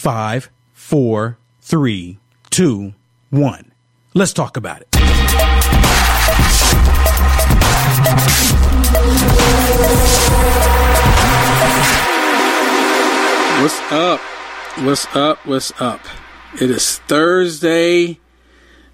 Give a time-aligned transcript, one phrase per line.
[0.00, 2.94] Five, four, three, two,
[3.28, 3.70] one.
[4.14, 4.88] Let's talk about it.
[13.60, 14.20] What's up?
[14.78, 15.46] What's up?
[15.46, 16.00] What's up?
[16.54, 18.18] It is Thursday,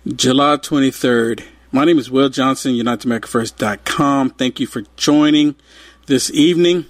[0.09, 1.45] July 23rd.
[1.71, 4.31] My name is Will Johnson, UnitedAmericaFirst.com.
[4.31, 5.55] Thank you for joining
[6.07, 6.87] this evening.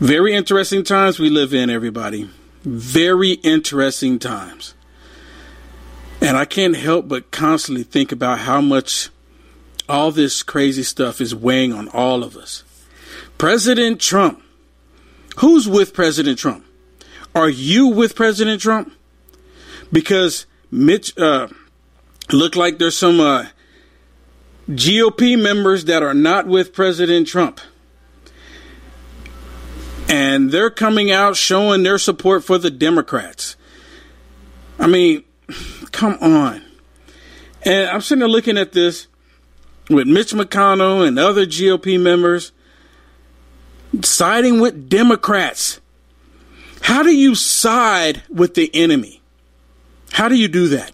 [0.00, 2.30] Very interesting times we live in, everybody.
[2.62, 4.74] Very interesting times.
[6.20, 9.08] And I can't help but constantly think about how much
[9.88, 12.62] all this crazy stuff is weighing on all of us.
[13.38, 14.40] President Trump.
[15.38, 16.64] Who's with President Trump?
[17.34, 18.92] Are you with President Trump?
[19.90, 21.48] Because Mitch, uh,
[22.30, 23.46] look like there's some uh,
[24.68, 27.60] GOP members that are not with President Trump.
[30.08, 33.56] And they're coming out showing their support for the Democrats.
[34.78, 35.24] I mean,
[35.92, 36.62] come on.
[37.62, 39.06] And I'm sitting there looking at this
[39.90, 42.52] with Mitch McConnell and other GOP members
[44.02, 45.80] siding with Democrats.
[46.82, 49.20] How do you side with the enemy?
[50.12, 50.92] How do you do that?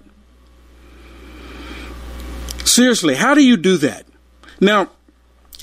[2.65, 4.07] Seriously, how do you do that?
[4.61, 4.91] Now,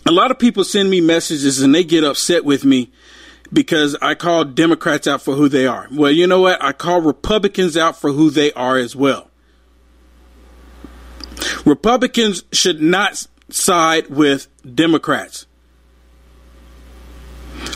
[0.06, 2.91] a lot of people send me messages and they get upset with me
[3.53, 5.88] because I call Democrats out for who they are.
[5.91, 6.63] Well, you know what?
[6.63, 9.29] I call Republicans out for who they are as well.
[11.66, 15.45] Republicans should not side with Democrats.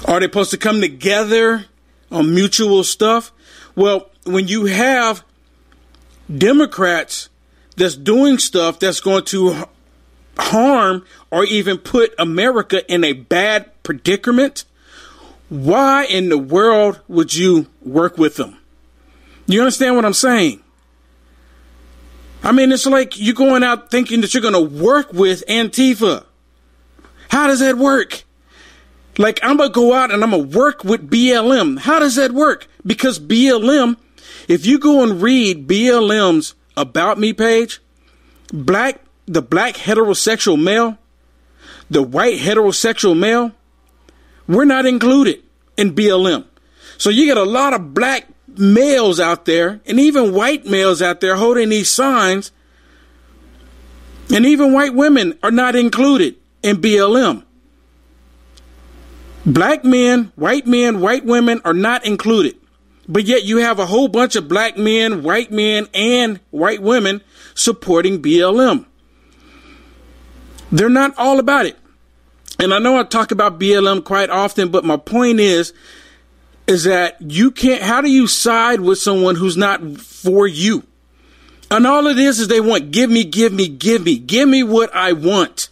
[0.06, 1.66] Are they supposed to come together
[2.12, 3.32] on mutual stuff?
[3.76, 5.24] Well, when you have
[6.36, 7.30] Democrats
[7.76, 9.68] that's doing stuff that's going to
[10.38, 14.66] harm or even put America in a bad predicament,
[15.50, 18.58] why in the world would you work with them?
[19.48, 20.62] You understand what I'm saying?
[22.44, 26.26] I mean, it's like you're going out thinking that you're going to work with Antifa.
[27.30, 28.24] How does that work?
[29.18, 31.80] Like, I'm going to go out and I'm going to work with BLM.
[31.80, 32.68] How does that work?
[32.86, 33.98] Because BLM,
[34.48, 37.82] if you go and read BLM's About Me page,
[38.54, 40.98] black, the black heterosexual male,
[41.90, 43.54] the white heterosexual male,
[44.48, 45.44] we're not included
[45.78, 46.46] in BLM.
[46.98, 51.20] So you get a lot of black males out there and even white males out
[51.22, 52.52] there holding these signs.
[54.34, 57.44] And even white women are not included in BLM.
[59.46, 62.56] Black men, white men, white women are not included.
[63.08, 67.22] But yet you have a whole bunch of black men, white men, and white women
[67.54, 68.86] supporting BLM.
[70.72, 71.78] They're not all about it.
[72.60, 75.74] And I know I talk about BLM quite often, but my point is
[76.68, 80.84] is that you can't, how do you side with someone who's not for you?
[81.70, 84.64] And all it is is they want, give me, give me, give me, give me
[84.64, 85.70] what I want.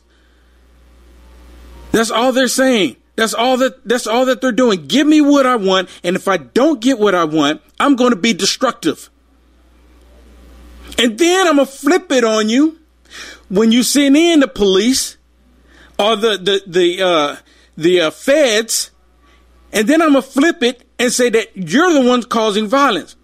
[1.91, 2.97] That's all they're saying.
[3.15, 4.87] That's all that that's all that they're doing.
[4.87, 8.09] Give me what I want, and if I don't get what I want, I'm going
[8.09, 9.11] to be destructive.
[10.97, 12.79] And then I'm gonna flip it on you
[13.49, 15.17] when you send in the police
[16.03, 17.35] or the the the uh,
[17.77, 18.91] the uh, feds,
[19.71, 23.15] and then I'm gonna flip it and say that you're the ones causing violence.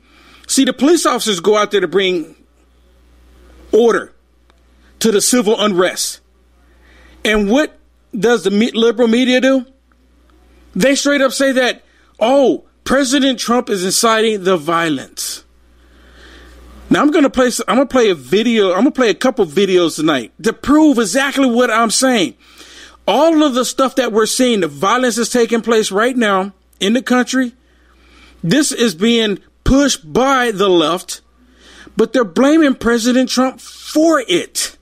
[0.48, 2.36] See, the police officers go out there to bring
[3.72, 4.14] order
[5.00, 6.22] to the civil unrest,
[7.24, 7.78] and what
[8.18, 9.66] does the liberal media do?
[10.76, 11.84] They straight up say that,
[12.20, 15.44] oh, President Trump is inciting the violence.
[16.90, 17.52] Now I'm gonna play.
[17.68, 18.70] I'm gonna play a video.
[18.70, 22.36] I'm gonna play a couple videos tonight to prove exactly what I'm saying.
[23.10, 26.94] All of the stuff that we're seeing, the violence is taking place right now in
[26.94, 27.54] the country.
[28.44, 31.22] This is being pushed by the left,
[31.98, 34.78] but they're blaming President Trump for it.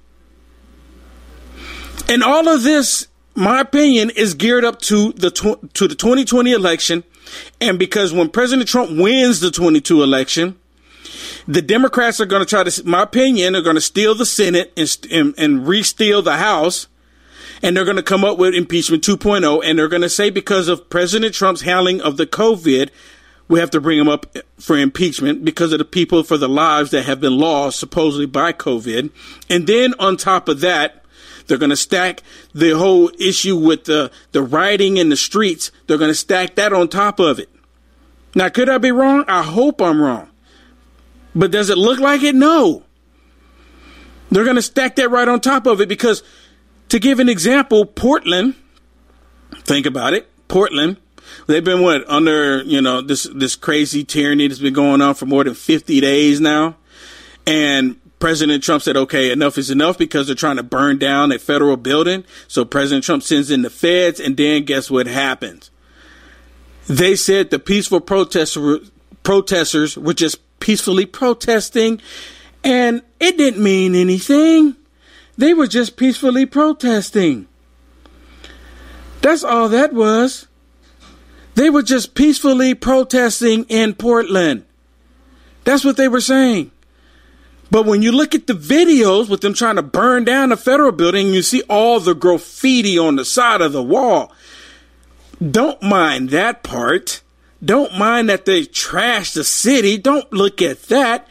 [2.09, 6.51] And all of this my opinion is geared up to the tw- to the 2020
[6.51, 7.05] election,
[7.61, 10.57] and because when President Trump wins the 22 election,
[11.47, 14.73] the Democrats are going to try to, my opinion, are going to steal the Senate
[14.75, 16.87] and, and, and re-steal the House,
[17.61, 20.67] and they're going to come up with impeachment 2.0, and they're going to say because
[20.67, 22.89] of President Trump's handling of the COVID,
[23.47, 26.91] we have to bring him up for impeachment because of the people for the lives
[26.91, 29.11] that have been lost supposedly by COVID,
[29.49, 31.03] and then on top of that
[31.47, 32.21] they're going to stack
[32.53, 35.71] the whole issue with the, the rioting in the streets.
[35.87, 37.49] They're going to stack that on top of it.
[38.35, 39.23] Now, could I be wrong?
[39.27, 40.29] I hope I'm wrong.
[41.33, 42.35] But does it look like it?
[42.35, 42.83] No.
[44.29, 46.21] They're going to stack that right on top of it because,
[46.89, 48.55] to give an example, Portland,
[49.63, 50.97] think about it, Portland,
[51.47, 55.25] they've been what under you know this this crazy tyranny that's been going on for
[55.25, 56.75] more than 50 days now
[57.45, 61.39] and President Trump said, okay, enough is enough because they're trying to burn down a
[61.39, 62.25] federal building.
[62.47, 65.69] So President Trump sends in the feds, and then guess what happens?
[66.87, 68.91] They said the peaceful protesters,
[69.23, 72.01] protesters were just peacefully protesting,
[72.63, 74.75] and it didn't mean anything.
[75.37, 77.47] They were just peacefully protesting.
[79.21, 80.47] That's all that was.
[81.55, 84.65] They were just peacefully protesting in Portland.
[85.63, 86.71] That's what they were saying.
[87.69, 90.91] But when you look at the videos with them trying to burn down the federal
[90.91, 94.31] building, you see all the graffiti on the side of the wall.
[95.45, 97.21] Don't mind that part.
[97.63, 99.97] Don't mind that they trashed the city.
[99.97, 101.27] Don't look at that.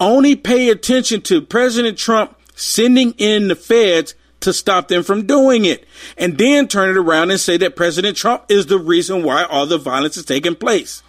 [0.00, 5.64] Only pay attention to President Trump sending in the feds to stop them from doing
[5.64, 5.84] it.
[6.18, 9.66] And then turn it around and say that President Trump is the reason why all
[9.66, 11.02] the violence is taking place.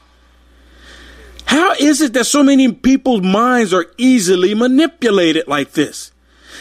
[1.45, 6.11] How is it that so many people's minds are easily manipulated like this?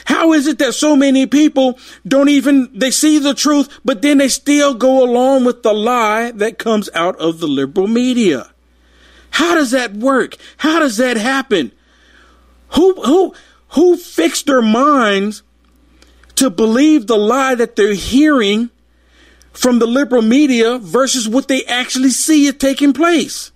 [0.05, 4.19] How is it that so many people don't even, they see the truth, but then
[4.19, 8.53] they still go along with the lie that comes out of the liberal media?
[9.31, 10.37] How does that work?
[10.59, 11.73] How does that happen?
[12.75, 13.35] Who, who,
[13.71, 15.43] who fixed their minds
[16.37, 18.71] to believe the lie that they're hearing
[19.53, 23.51] from the liberal media versus what they actually see it taking place?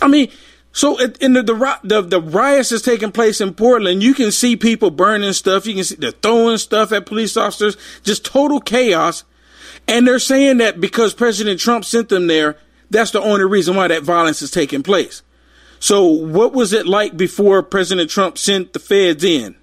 [0.00, 0.30] I mean,
[0.72, 4.02] so in the, the the the riots is taking place in Portland.
[4.02, 5.66] You can see people burning stuff.
[5.66, 7.76] You can see they're throwing stuff at police officers.
[8.02, 9.24] Just total chaos.
[9.88, 12.56] And they're saying that because President Trump sent them there,
[12.90, 15.22] that's the only reason why that violence is taking place.
[15.80, 19.56] So what was it like before President Trump sent the feds in?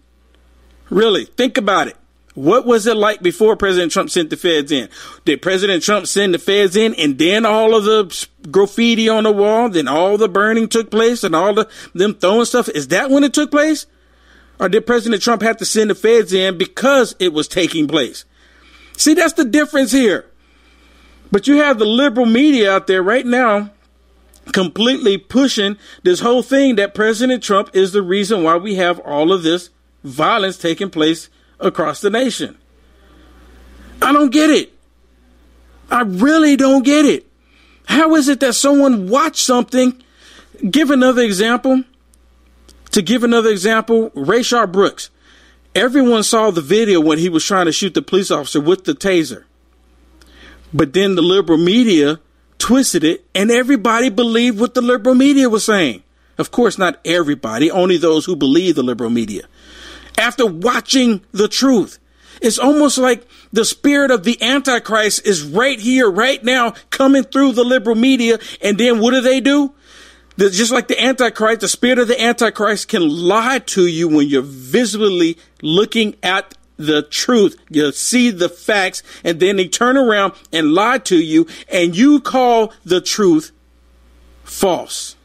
[0.90, 1.96] Really, think about it.
[2.34, 4.90] What was it like before President Trump sent the feds in?
[5.26, 9.32] Did President Trump send the feds in and then all of the graffiti on the
[9.32, 12.68] wall, then all the burning took place and all the them throwing stuff?
[12.70, 13.86] Is that when it took place?
[14.60, 18.26] Or did President Trump have to send the feds in because it was taking place?
[18.98, 20.26] See, that's the difference here.
[21.32, 23.72] But you have the liberal media out there right now
[24.54, 29.32] completely pushing this whole thing that President Trump is the reason why we have all
[29.32, 29.70] of this
[30.04, 32.58] violence taking place across the nation.
[34.01, 34.74] I don't get it.
[35.89, 37.25] I really don't get it.
[37.86, 40.01] How is it that someone watched something?
[40.70, 41.84] Give another example.
[42.92, 45.10] To give another example, Rayshard Brooks.
[45.75, 48.94] Everyone saw the video when he was trying to shoot the police officer with the
[48.94, 49.44] taser.
[50.74, 52.20] But then the liberal media
[52.60, 56.04] twisted it, and everybody believed what the liberal media was saying.
[56.38, 59.48] Of course, not everybody, only those who believe the liberal media
[60.18, 62.00] after watching the truth,
[62.40, 67.54] It's almost like the spirit of the Antichrist is right here, right now, coming through
[67.54, 68.38] the liberal media.
[68.62, 69.74] And then what do they do?
[70.38, 74.44] just like the Antichrist, the spirit of the Antichrist can lie to you when you're
[74.44, 77.57] visibly looking at the truth.
[77.69, 82.22] You see the facts, and then they turn around and lie to you, and you
[82.22, 83.51] call the truth
[84.43, 85.15] false.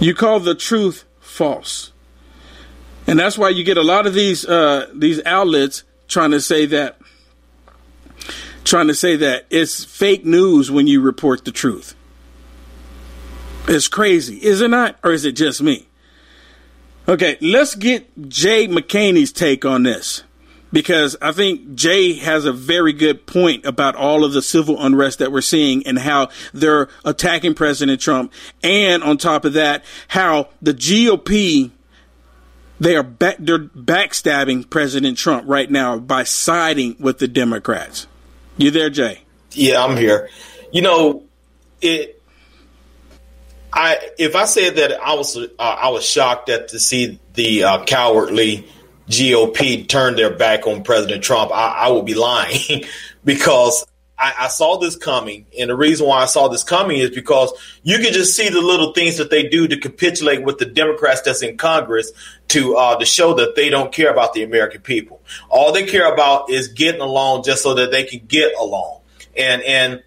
[0.00, 1.92] You call the truth false.
[3.06, 6.66] And that's why you get a lot of these uh, these outlets trying to say
[6.66, 6.98] that
[8.64, 11.94] trying to say that it's fake news when you report the truth.
[13.68, 14.96] It's crazy, is it not?
[15.02, 15.88] Or is it just me?
[17.08, 20.22] Okay, let's get Jay McCaney's take on this
[20.72, 25.18] because I think Jay has a very good point about all of the civil unrest
[25.18, 28.32] that we're seeing and how they're attacking President Trump.
[28.62, 31.72] And on top of that, how the GOP
[32.80, 38.08] they are back, they're backstabbing President Trump right now by siding with the Democrats.
[38.56, 39.22] You there, Jay?
[39.52, 40.28] Yeah, I'm here.
[40.72, 41.22] You know,
[41.80, 42.21] it.
[43.72, 47.64] I if I said that I was uh, I was shocked at to see the
[47.64, 48.68] uh, cowardly
[49.08, 52.84] GOP turn their back on President Trump, I, I would be lying
[53.24, 53.86] because
[54.18, 55.46] I, I, saw this coming.
[55.58, 57.52] And the reason why I saw this coming is because
[57.82, 61.22] you can just see the little things that they do to capitulate with the Democrats
[61.22, 62.12] that's in Congress
[62.48, 65.22] to uh, to show that they don't care about the American people.
[65.48, 69.00] All they care about is getting along just so that they can get along.
[69.36, 70.02] And and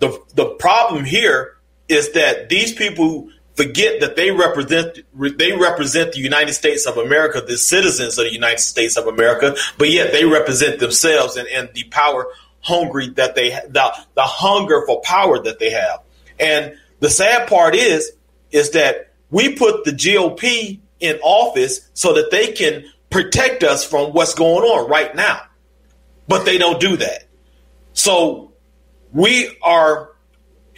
[0.00, 1.59] the the problem here
[1.90, 5.00] is that these people forget that they represent
[5.38, 9.56] they represent the United States of America, the citizens of the United States of America,
[9.76, 12.26] but yet they represent themselves and, and the power
[12.60, 16.00] hungry that they the, the hunger for power that they have.
[16.38, 18.12] And the sad part is
[18.50, 24.12] is that we put the GOP in office so that they can protect us from
[24.12, 25.42] what's going on right now.
[26.28, 27.24] But they don't do that.
[27.92, 28.52] So
[29.12, 30.09] we are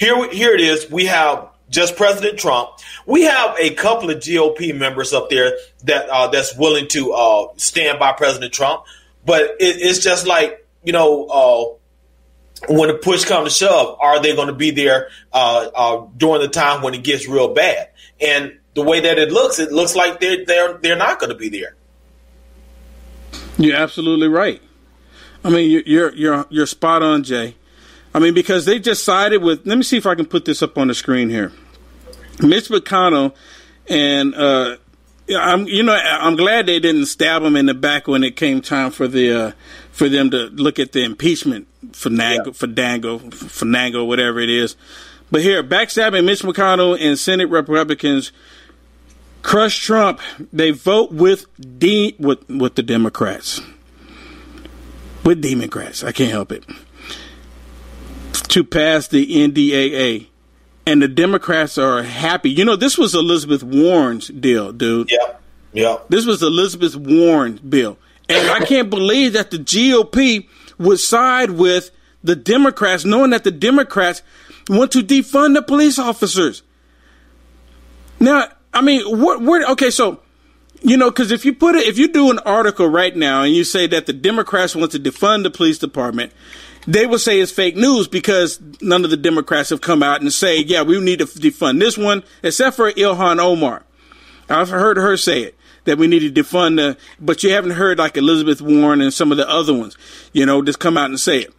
[0.03, 0.91] here here it is.
[0.91, 2.71] We have just President Trump.
[3.07, 5.53] We have a couple of GOP members up there
[5.85, 8.85] that uh, that's willing to uh, stand by President Trump,
[9.25, 14.21] but it, it's just like you know, uh, when the push comes to shove, are
[14.21, 17.91] they going to be there uh, uh, during the time when it gets real bad?
[18.21, 21.39] And the way that it looks, it looks like they're they're they're not going to
[21.39, 21.77] be there.
[23.57, 24.61] You're absolutely right.
[25.45, 27.55] I mean, you're you're you're spot on, Jay.
[28.15, 29.67] I mean, because they just sided with.
[29.67, 31.53] Let me see if I can put this up on the screen here.
[32.41, 33.35] Mitch McConnell
[33.89, 34.77] and uh,
[35.31, 38.61] I'm you know I'm glad they didn't stab him in the back when it came
[38.61, 39.53] time for the uh,
[39.91, 42.53] for them to look at the impeachment for Nango yeah.
[42.53, 44.77] for Dango for Nango whatever it is.
[45.31, 48.33] But here, backstabbing Mitch McConnell and Senate Republicans
[49.43, 50.21] crush Trump.
[50.53, 51.47] They vote with
[51.79, 53.61] D with with the Democrats.
[55.25, 56.65] With Democrats, I can't help it.
[58.33, 60.27] To pass the NDAA
[60.87, 62.51] and the Democrats are happy.
[62.51, 65.11] You know, this was Elizabeth Warren's deal, dude.
[65.11, 65.37] Yeah,
[65.73, 65.99] yeah.
[66.09, 67.99] This was Elizabeth Warren's bill,
[68.29, 70.49] and I can't believe that the GOP
[70.79, 71.91] would side with
[72.25, 74.23] the Democrats, knowing that the Democrats
[74.69, 76.63] want to defund the police officers.
[78.21, 79.43] Now, I mean, what?
[79.43, 79.65] Where?
[79.73, 80.21] Okay, so
[80.83, 83.55] you know, because if you put it, if you do an article right now and
[83.55, 86.33] you say that the Democrats want to defund the police department,
[86.87, 90.33] they will say it's fake news because none of the Democrats have come out and
[90.33, 93.85] say, yeah, we need to defund this one, except for Ilhan Omar.
[94.49, 97.99] I've heard her say it that we need to defund the, but you haven't heard
[97.99, 99.97] like Elizabeth Warren and some of the other ones,
[100.33, 101.55] you know, just come out and say it.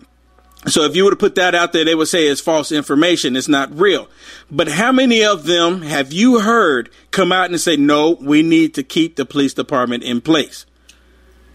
[0.68, 3.36] So if you were to put that out there, they would say it's false information.
[3.36, 4.08] It's not real.
[4.50, 8.74] But how many of them have you heard come out and say, no, we need
[8.76, 10.66] to keep the police department in place?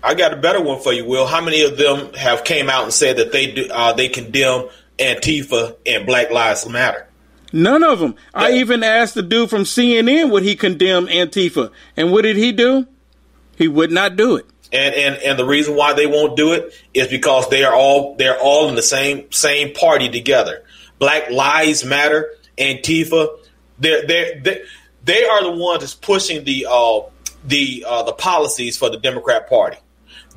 [0.02, 1.26] I got a better one for you, Will.
[1.26, 4.68] How many of them have came out and said that they do, uh, they condemn
[4.98, 7.06] Antifa and Black Lives Matter?
[7.52, 8.14] None of them.
[8.34, 8.42] Yeah.
[8.42, 12.52] I even asked the dude from CNN would he condemn Antifa, and what did he
[12.52, 12.86] do?
[13.56, 14.46] He would not do it.
[14.70, 18.16] And and and the reason why they won't do it is because they are all
[18.16, 20.62] they're all in the same same party together.
[20.98, 23.28] Black Lives Matter, Antifa,
[23.78, 24.62] they're they they
[25.04, 27.00] they are the ones that's pushing the uh,
[27.44, 29.78] the uh, the policies for the Democrat Party.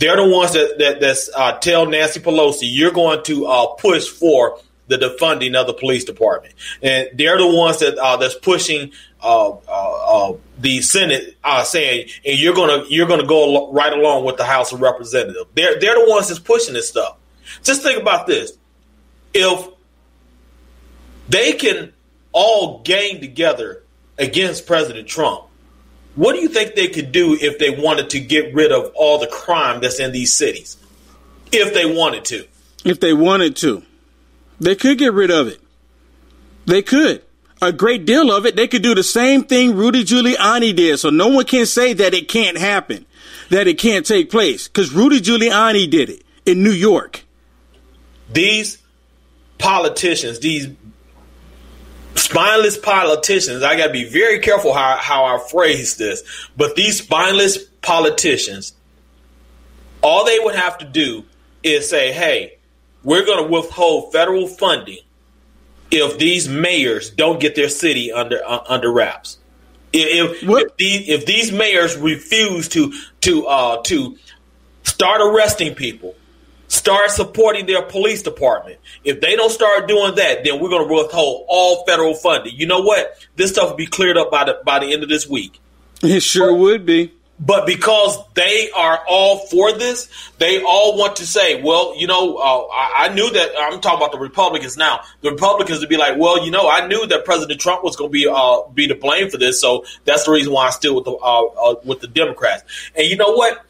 [0.01, 4.07] They're the ones that that that's, uh, tell Nancy Pelosi you're going to uh, push
[4.09, 8.93] for the defunding of the police department, and they're the ones that uh, that's pushing
[9.21, 14.37] uh, uh, uh, the Senate, saying and you're gonna you're gonna go right along with
[14.37, 15.45] the House of Representatives.
[15.53, 17.17] They're they're the ones that's pushing this stuff.
[17.61, 18.53] Just think about this:
[19.35, 19.67] if
[21.29, 21.93] they can
[22.31, 23.83] all gang together
[24.17, 25.43] against President Trump,
[26.15, 29.17] What do you think they could do if they wanted to get rid of all
[29.17, 30.77] the crime that's in these cities?
[31.51, 32.45] If they wanted to.
[32.83, 33.83] If they wanted to.
[34.59, 35.59] They could get rid of it.
[36.65, 37.23] They could.
[37.61, 38.55] A great deal of it.
[38.55, 40.99] They could do the same thing Rudy Giuliani did.
[40.99, 43.05] So no one can say that it can't happen,
[43.49, 44.67] that it can't take place.
[44.67, 47.23] Because Rudy Giuliani did it in New York.
[48.31, 48.79] These
[49.57, 50.67] politicians, these
[52.15, 56.23] spineless politicians, I got to be very careful how, how I phrase this,
[56.57, 58.73] but these spineless politicians,
[60.01, 61.25] all they would have to do
[61.63, 62.57] is say, hey,
[63.03, 64.99] we're going to withhold federal funding
[65.89, 69.37] if these mayors don't get their city under uh, under wraps.
[69.93, 74.17] If if these, if these mayors refuse to to uh, to
[74.83, 76.15] start arresting people,
[76.71, 78.79] start supporting their police department.
[79.03, 82.55] If they don't start doing that, then we're going to withhold all federal funding.
[82.55, 83.13] You know what?
[83.35, 85.59] This stuff will be cleared up by the by the end of this week.
[86.01, 87.13] It sure would be.
[87.43, 92.35] But because they are all for this, they all want to say, well, you know,
[92.37, 93.49] uh, I, I, knew that.
[93.57, 94.99] I'm talking about the Republicans now.
[95.21, 98.11] The Republicans would be like, well, you know, I knew that President Trump was going
[98.11, 100.95] to be uh, be to blame for this, so that's the reason why I'm still
[100.95, 102.63] with the uh, uh, with the Democrats.
[102.95, 103.65] And you know what?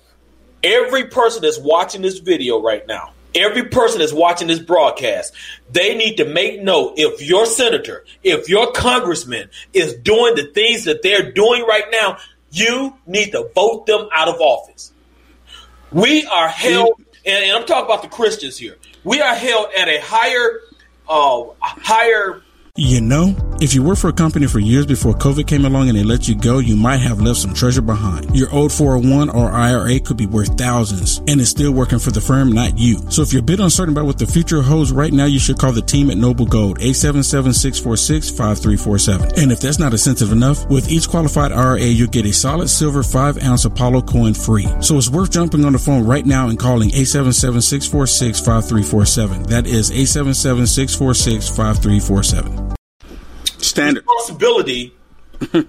[0.64, 5.34] Every person that's watching this video right now, every person that's watching this broadcast,
[5.72, 10.86] they need to make note if your senator, if your congressman is doing the things
[10.86, 12.18] that they're doing right now,
[12.52, 14.92] you need to vote them out of office.
[15.92, 16.94] We are held,
[17.26, 18.78] and, and I'm talking about the Christians here.
[19.04, 20.60] We are held at a higher,
[21.10, 22.44] uh, higher
[22.76, 25.96] you know, if you worked for a company for years before COVID came along and
[25.96, 28.36] they let you go, you might have left some treasure behind.
[28.36, 32.22] Your old 401 or IRA could be worth thousands and it's still working for the
[32.22, 32.98] firm, not you.
[33.12, 35.60] So if you're a bit uncertain about what the future holds right now, you should
[35.60, 39.38] call the team at Noble Gold, 877-646-5347.
[39.38, 43.04] And if that's not incentive enough, with each qualified IRA, you'll get a solid silver
[43.04, 44.68] 5 ounce Apollo coin free.
[44.82, 49.46] So it's worth jumping on the phone right now and calling 877-646-5347.
[49.48, 52.71] That is 877-646-5347.
[53.72, 54.94] Standard responsibility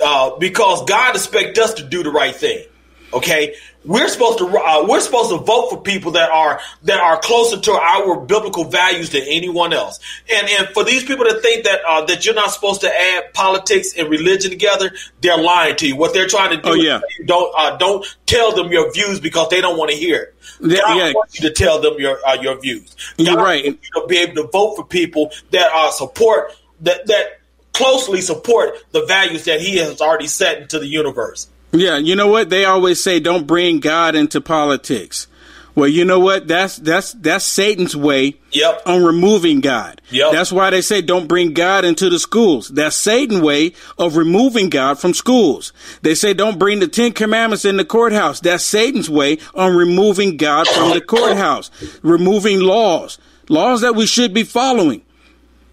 [0.00, 2.64] uh, because God expects us to do the right thing.
[3.12, 7.18] Okay, we're supposed to uh, we're supposed to vote for people that are that are
[7.18, 9.98] closer to our biblical values than anyone else.
[10.32, 13.32] And and for these people to think that uh, that you're not supposed to add
[13.32, 15.96] politics and religion together, they're lying to you.
[15.96, 17.00] What they're trying to do, oh, yeah.
[17.24, 20.34] don't uh, don't tell them your views because they don't want to hear it.
[20.60, 21.12] God yeah.
[21.12, 22.94] wants you to tell them your uh, your views.
[23.16, 23.64] God you're right.
[23.64, 27.40] you to be able to vote for people that uh, support that that
[27.72, 31.48] closely support the values that He has already set into the universe.
[31.72, 32.50] Yeah, you know what?
[32.50, 35.28] They always say don't bring God into politics.
[35.74, 36.48] Well, you know what?
[36.48, 38.82] That's that's that's Satan's way yep.
[38.86, 40.00] on removing God.
[40.10, 40.32] Yep.
[40.32, 42.68] That's why they say don't bring God into the schools.
[42.68, 45.72] That's Satan's way of removing God from schools.
[46.02, 48.40] They say don't bring the Ten Commandments in the courthouse.
[48.40, 51.70] That's Satan's way on removing God from the courthouse,
[52.02, 55.02] removing laws, laws that we should be following.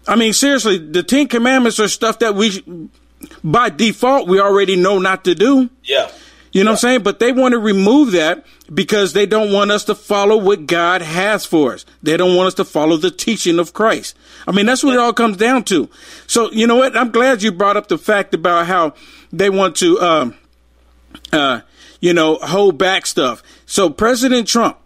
[0.08, 2.88] I mean, seriously, the Ten Commandments are stuff that we
[3.42, 5.70] by default, we already know not to do.
[5.84, 6.10] Yeah.
[6.50, 6.72] You know yeah.
[6.72, 7.02] what I'm saying?
[7.02, 11.02] But they want to remove that because they don't want us to follow what God
[11.02, 11.84] has for us.
[12.02, 14.16] They don't want us to follow the teaching of Christ.
[14.46, 15.88] I mean, that's what it all comes down to.
[16.26, 16.96] So, you know what?
[16.96, 18.94] I'm glad you brought up the fact about how
[19.32, 20.34] they want to, um,
[21.32, 21.60] uh,
[22.00, 23.42] you know, hold back stuff.
[23.66, 24.78] So President Trump,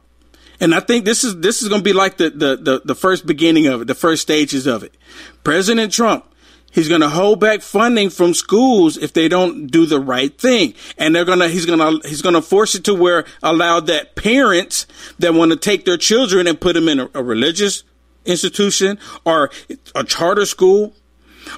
[0.63, 2.95] and I think this is this is going to be like the, the the the
[2.95, 4.97] first beginning of it, the first stages of it.
[5.45, 6.25] President Trump
[6.73, 10.73] He's going to hold back funding from schools if they don't do the right thing.
[10.97, 13.79] And they're going to, he's going to, he's going to force it to where allow
[13.81, 14.87] that parents
[15.19, 17.85] that want to take their children and put them in a, a religious
[18.25, 19.51] institution or
[19.95, 20.95] a charter school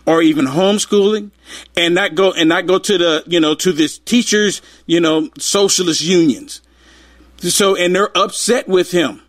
[0.04, 1.30] or even homeschooling
[1.76, 5.28] and not go, and not go to the, you know, to this teachers, you know,
[5.38, 6.60] socialist unions.
[7.50, 9.22] So, and they're upset with him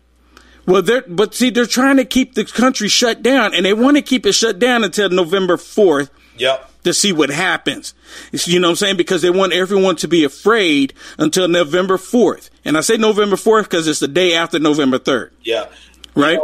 [0.66, 3.96] well, they're, but see, they're trying to keep the country shut down, and they want
[3.96, 6.10] to keep it shut down until November 4th.
[6.38, 6.70] Yep.
[6.84, 7.94] To see what happens.
[8.30, 8.96] You know what I'm saying?
[8.96, 12.50] Because they want everyone to be afraid until November 4th.
[12.64, 15.30] And I say November 4th because it's the day after November 3rd.
[15.42, 15.66] Yeah.
[16.14, 16.38] Right?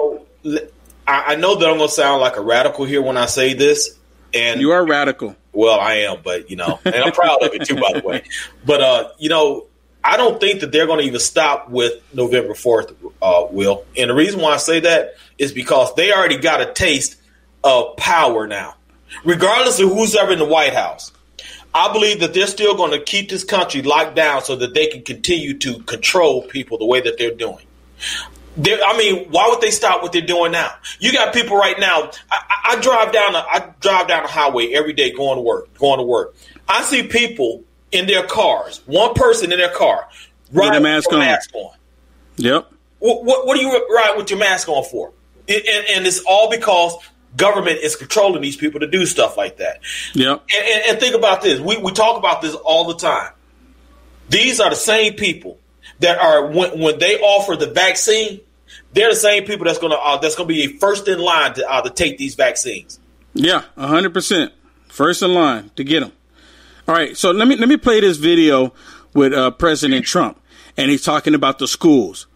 [1.06, 3.96] I know that I'm going to sound like a radical here when I say this.
[4.34, 5.36] And you are radical.
[5.52, 8.24] Well, I am, but you know, and I'm proud of it too, by the way.
[8.64, 9.66] But uh, you know,
[10.04, 13.84] I don't think that they're going to even stop with November 4th, uh, Will.
[13.96, 17.16] And the reason why I say that is because they already got a taste
[17.62, 18.74] of power now,
[19.24, 21.12] regardless of who's ever in the White House.
[21.74, 24.88] I believe that they're still going to keep this country locked down so that they
[24.88, 27.64] can continue to control people the way that they're doing.
[28.58, 30.70] I mean, why would they stop what they're doing now?
[31.00, 32.10] You got people right now.
[32.30, 33.34] I, I drive down.
[33.34, 35.72] A, I drive down the highway every day, going to work.
[35.78, 36.34] Going to work.
[36.68, 38.80] I see people in their cars.
[38.86, 40.08] One person in their car,
[40.52, 40.82] right?
[40.82, 41.20] mask, on.
[41.20, 41.76] mask on.
[42.36, 42.72] Yep.
[42.98, 45.12] What, what, what, are you ride with your mask on for?
[45.46, 46.94] It, and, and, it's all because
[47.36, 49.80] government is controlling these people to do stuff like that.
[50.14, 50.44] Yep.
[50.56, 51.60] And, and, and think about this.
[51.60, 53.32] We, we talk about this all the time.
[54.28, 55.58] These are the same people
[55.98, 58.40] that are when, when they offer the vaccine,
[58.92, 61.82] they're the same people that's gonna uh, that's gonna be first in line to uh,
[61.82, 62.98] to take these vaccines.
[63.34, 64.52] Yeah, hundred percent,
[64.88, 66.12] first in line to get them.
[66.88, 68.72] All right, so let me let me play this video
[69.14, 70.40] with uh, President Trump,
[70.76, 72.26] and he's talking about the schools.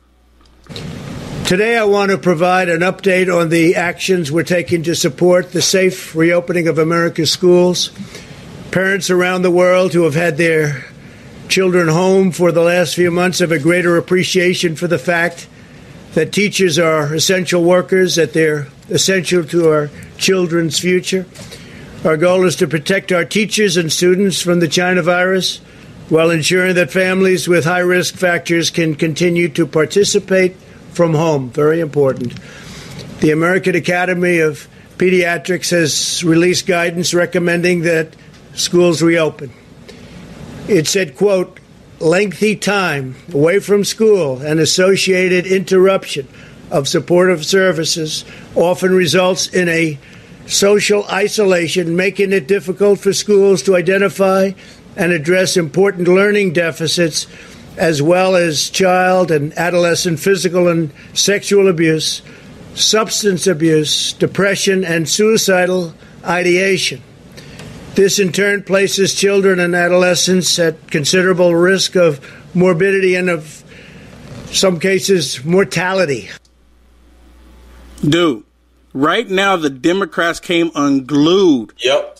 [1.44, 5.62] Today, I want to provide an update on the actions we're taking to support the
[5.62, 7.90] safe reopening of America's schools.
[8.70, 10.84] Parents around the world who have had their
[11.48, 15.48] children home for the last few months have a greater appreciation for the fact
[16.14, 21.26] that teachers are essential workers, that they're essential to our children's future.
[22.06, 25.58] Our goal is to protect our teachers and students from the China virus
[26.08, 30.54] while ensuring that families with high risk factors can continue to participate
[30.92, 31.50] from home.
[31.50, 32.32] Very important.
[33.18, 38.14] The American Academy of Pediatrics has released guidance recommending that
[38.54, 39.52] schools reopen.
[40.68, 41.58] It said, quote,
[41.98, 46.28] lengthy time away from school and associated interruption
[46.70, 49.98] of supportive services often results in a
[50.46, 54.52] social isolation, making it difficult for schools to identify
[54.96, 57.26] and address important learning deficits
[57.76, 62.22] as well as child and adolescent physical and sexual abuse,
[62.74, 65.92] substance abuse, depression, and suicidal
[66.24, 67.02] ideation.
[67.94, 72.20] This in turn places children and adolescents at considerable risk of
[72.54, 73.62] morbidity and of
[74.50, 76.30] some cases mortality.
[78.06, 78.44] Dude,
[78.96, 81.74] right now the Democrats came unglued.
[81.78, 82.18] Yep.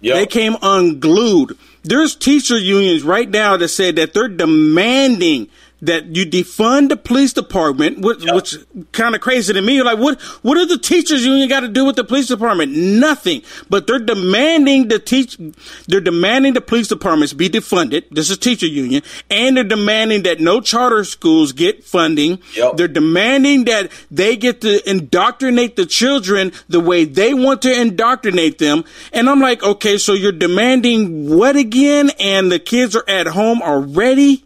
[0.00, 0.14] Yep.
[0.14, 1.56] They came unglued.
[1.82, 5.48] There's teacher unions right now that said that they're demanding
[5.82, 8.34] that you defund the police department, which, yep.
[8.34, 8.56] which
[8.92, 9.82] kind of crazy to me.
[9.82, 12.72] Like, what what does the teachers union got to do with the police department?
[12.72, 13.42] Nothing.
[13.68, 15.38] But they're demanding the teach,
[15.86, 18.04] they're demanding the police departments be defunded.
[18.10, 22.40] This is teacher union, and they're demanding that no charter schools get funding.
[22.54, 22.76] Yep.
[22.76, 28.58] They're demanding that they get to indoctrinate the children the way they want to indoctrinate
[28.58, 28.84] them.
[29.12, 32.10] And I'm like, okay, so you're demanding what again?
[32.18, 34.45] And the kids are at home already.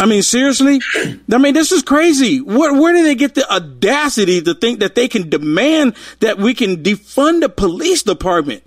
[0.00, 0.80] I mean, seriously?
[1.32, 2.40] I mean, this is crazy.
[2.40, 6.54] Where, where do they get the audacity to think that they can demand that we
[6.54, 8.62] can defund the police department?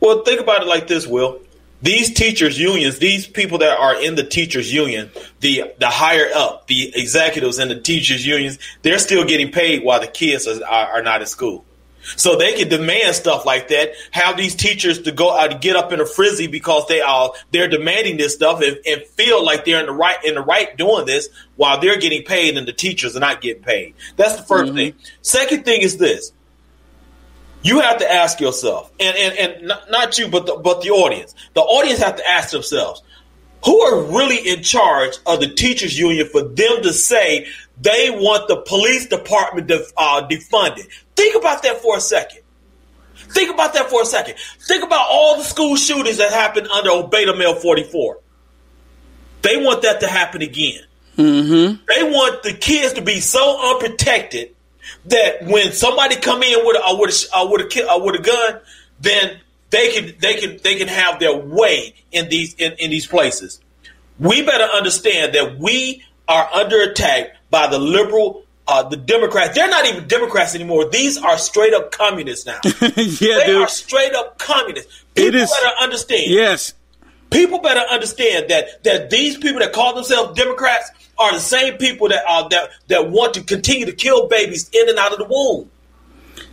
[0.00, 1.40] Well, think about it like this, Will.
[1.82, 6.68] These teachers unions, these people that are in the teachers union, the the higher up,
[6.68, 11.02] the executives in the teachers unions, they're still getting paid while the kids are, are,
[11.02, 11.64] not in school.
[12.16, 13.92] So they can demand stuff like that.
[14.10, 17.32] Have these teachers to go out to get up in a frizzy because they are
[17.50, 20.76] they're demanding this stuff and, and, feel like they're in the right in the right
[20.76, 23.94] doing this while they're getting paid and the teachers are not getting paid.
[24.16, 24.74] That's the 1st mm-hmm.
[24.76, 24.94] thing.
[25.20, 26.32] Second thing is this.
[27.62, 30.90] You have to ask yourself, and and, and not, not you, but the, but the
[30.90, 31.34] audience.
[31.54, 33.02] The audience have to ask themselves,
[33.64, 37.46] who are really in charge of the teachers union for them to say
[37.80, 40.86] they want the police department def, uh, defunded.
[41.16, 42.40] Think about that for a second.
[43.14, 44.34] Think about that for a second.
[44.60, 48.18] Think about all the school shootings that happened under Beta Male 44.
[49.42, 50.82] They want that to happen again.
[51.16, 51.84] Mm-hmm.
[51.86, 54.54] They want the kids to be so unprotected
[55.06, 58.22] that when somebody come in with a, with a, uh, with a, uh, with a
[58.22, 58.60] gun,
[59.00, 63.06] then they can they can they can have their way in these in, in these
[63.06, 63.60] places.
[64.18, 69.54] We better understand that we are under attack by the liberal, uh, the Democrats.
[69.54, 70.88] They're not even Democrats anymore.
[70.90, 72.58] These are straight up communists now.
[72.64, 73.62] yeah, they dude.
[73.62, 75.04] are straight up communists.
[75.14, 76.30] People it is, better understand.
[76.30, 76.72] Yes.
[77.30, 82.08] People better understand that that these people that call themselves Democrats are the same people
[82.08, 85.24] that are that that want to continue to kill babies in and out of the
[85.24, 85.70] womb.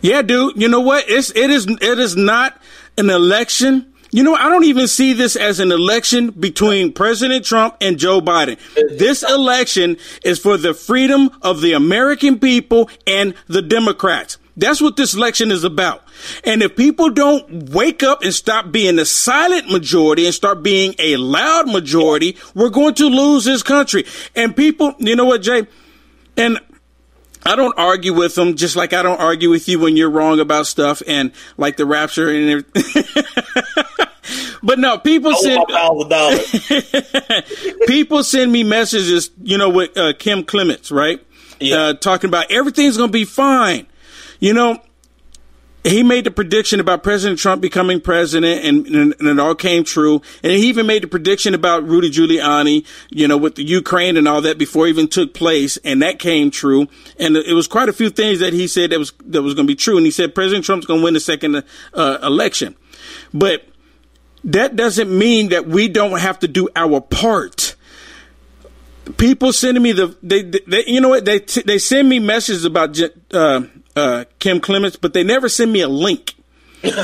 [0.02, 0.60] Yeah, dude.
[0.60, 1.04] You know what?
[1.08, 2.60] It's it is it is not
[2.96, 7.76] an election you know, I don't even see this as an election between President Trump
[7.80, 8.58] and Joe Biden.
[8.98, 14.38] This election is for the freedom of the American people and the Democrats.
[14.56, 16.02] That's what this election is about.
[16.44, 20.94] And if people don't wake up and stop being a silent majority and start being
[20.98, 24.04] a loud majority, we're going to lose this country.
[24.36, 25.66] And people, you know what, Jay?
[26.36, 26.58] And
[27.44, 30.40] I don't argue with them, just like I don't argue with you when you're wrong
[30.40, 33.04] about stuff and like the rapture and everything.
[34.62, 35.64] but no, people send
[37.86, 41.24] people send me messages, you know, with uh, Kim Clements, right?
[41.60, 41.76] yeah.
[41.76, 43.86] uh, talking about everything's going to be fine.
[44.40, 44.82] You know,
[45.84, 49.82] he made the prediction about President Trump becoming president, and, and, and, it all came
[49.82, 50.20] true.
[50.42, 54.28] And he even made the prediction about Rudy Giuliani, you know, with the Ukraine and
[54.28, 56.86] all that before it even took place, and that came true.
[57.18, 59.66] And it was quite a few things that he said that was that was going
[59.66, 59.96] to be true.
[59.96, 61.64] And he said President Trump's going to win the second
[61.94, 62.76] uh, election,
[63.32, 63.66] but
[64.44, 67.74] that doesn't mean that we don't have to do our part.
[69.16, 72.98] People sending me the they, they you know what they they send me messages about
[73.32, 73.62] uh,
[73.96, 76.34] uh, Kim Clements, but they never send me a link.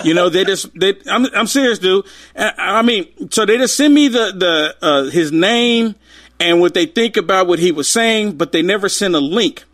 [0.05, 0.95] you know, they just they.
[1.11, 2.07] I'm I'm serious, dude.
[2.35, 5.97] I, mean, so they just send me the the uh, his name
[6.41, 9.65] and what they think about what he was saying, but they never send a link.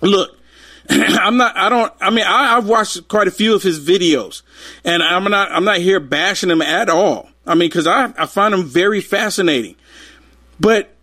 [0.00, 0.38] Look,
[0.90, 1.56] I'm not.
[1.56, 1.92] I don't.
[2.00, 4.42] I mean, I, have watched quite a few of his videos,
[4.84, 5.52] and I'm not.
[5.52, 7.28] I'm not here bashing him at all.
[7.46, 9.76] I mean, because I I find him very fascinating,
[10.58, 10.94] but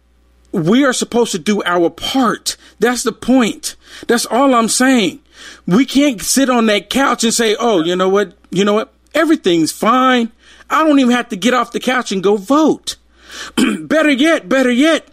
[0.52, 2.58] we are supposed to do our part.
[2.80, 3.76] That's the point.
[4.08, 5.20] That's all I'm saying.
[5.66, 8.34] We can't sit on that couch and say, oh, you know what?
[8.50, 8.94] You know what?
[9.14, 10.32] Everything's fine.
[10.70, 12.98] I don't even have to get off the couch and go vote.
[13.82, 15.08] better yet, better yet,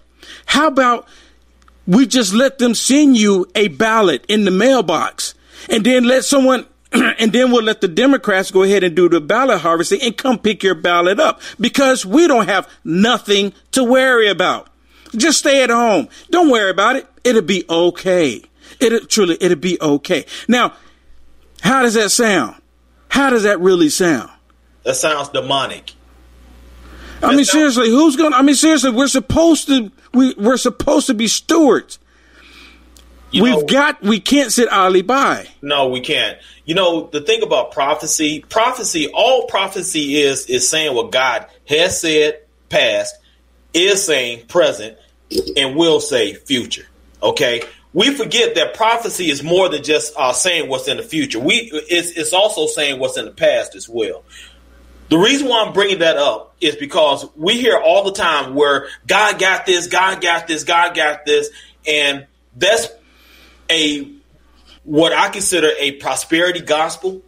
[0.47, 1.07] how about
[1.87, 5.35] we just let them send you a ballot in the mailbox
[5.69, 9.21] and then let someone and then we'll let the Democrats go ahead and do the
[9.21, 14.29] ballot harvesting and come pick your ballot up because we don't have nothing to worry
[14.29, 14.69] about.
[15.17, 16.09] Just stay at home.
[16.31, 17.07] Don't worry about it.
[17.25, 18.43] It'll be okay.
[18.81, 20.25] It truly, it'll be okay.
[20.49, 20.75] Now,
[21.61, 22.57] how does that sound?
[23.09, 24.31] How does that really sound?
[24.85, 25.93] That sounds demonic.
[27.23, 28.33] I mean, sounds- seriously, who's going?
[28.33, 31.99] to I mean, seriously, we're supposed to we we're supposed to be stewards.
[33.31, 35.47] You We've know, got we can't sit idly by.
[35.63, 36.37] No, we can't.
[36.65, 38.41] You know the thing about prophecy.
[38.49, 42.41] Prophecy, all prophecy is is saying what God has said
[42.71, 43.17] past,
[43.73, 44.97] is saying present,
[45.57, 46.87] and will say future.
[47.23, 47.63] Okay,
[47.93, 51.41] we forget that prophecy is more than just uh, saying what's in the future.
[51.41, 54.25] We it's, it's also saying what's in the past as well.
[55.09, 58.87] The reason why I'm bringing that up is because we hear all the time where
[59.09, 61.51] God got this, God got this, God got this,
[61.87, 62.27] and
[62.57, 62.89] that's
[63.69, 64.09] a
[64.85, 67.23] what I consider a prosperity gospel.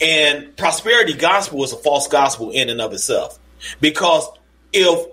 [0.00, 3.38] And prosperity gospel is a false gospel in and of itself.
[3.80, 4.28] Because
[4.72, 5.06] if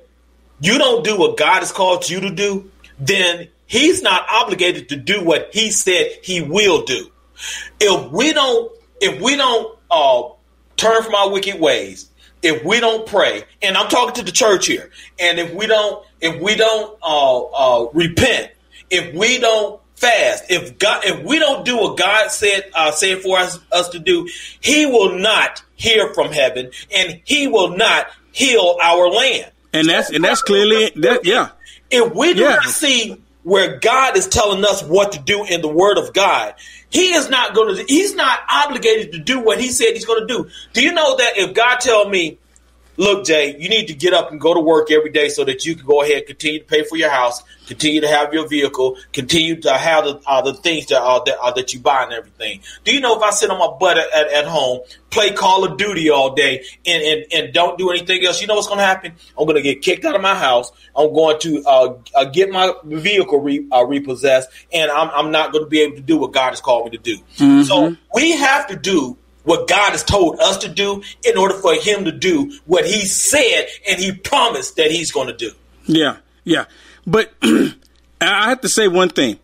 [0.61, 4.95] you don't do what God has called you to do, then He's not obligated to
[4.95, 7.11] do what he said he will do.
[7.79, 10.23] If we don't, if we don't uh,
[10.75, 12.09] turn from our wicked ways,
[12.41, 16.03] if we don't pray, and I'm talking to the church here, and if we don't,
[16.19, 18.49] if we don't uh, uh, repent,
[18.89, 23.21] if we don't fast, if God, if we don't do what God said uh, said
[23.21, 24.27] for us us to do,
[24.61, 29.51] He will not hear from heaven, and He will not heal our land.
[29.73, 31.49] And that's and that's clearly that yeah.
[31.91, 32.55] If we do yeah.
[32.55, 36.55] not see where God is telling us what to do in the Word of God.
[36.89, 37.83] He is not going to.
[37.87, 40.49] He's not obligated to do what He said He's going to do.
[40.73, 42.37] Do you know that if God tell me,
[42.99, 45.65] "Look, Jay, you need to get up and go to work every day so that
[45.65, 48.45] you can go ahead and continue to pay for your house, continue to have your
[48.45, 52.03] vehicle, continue to have the, uh, the things that, uh, that, uh, that you buy
[52.03, 52.59] and everything.
[52.83, 54.81] Do you know if I sit on my butt at, at, at home,
[55.11, 58.55] play Call of Duty all day, and, and, and don't do anything else, you know
[58.55, 59.13] what's going to happen?
[59.37, 60.69] I'm going to get kicked out of my house.
[60.93, 65.53] I'm going to uh, uh, get my vehicle re, uh, repossessed, and I'm, I'm not
[65.53, 67.17] going to be able to do what God has called me to do.
[67.37, 67.61] Mm-hmm.
[67.63, 71.73] So we have to do what God has told us to do in order for
[71.73, 75.51] Him to do what He said and He promised that He's going to do.
[75.85, 76.65] Yeah, yeah.
[77.05, 79.39] But I have to say one thing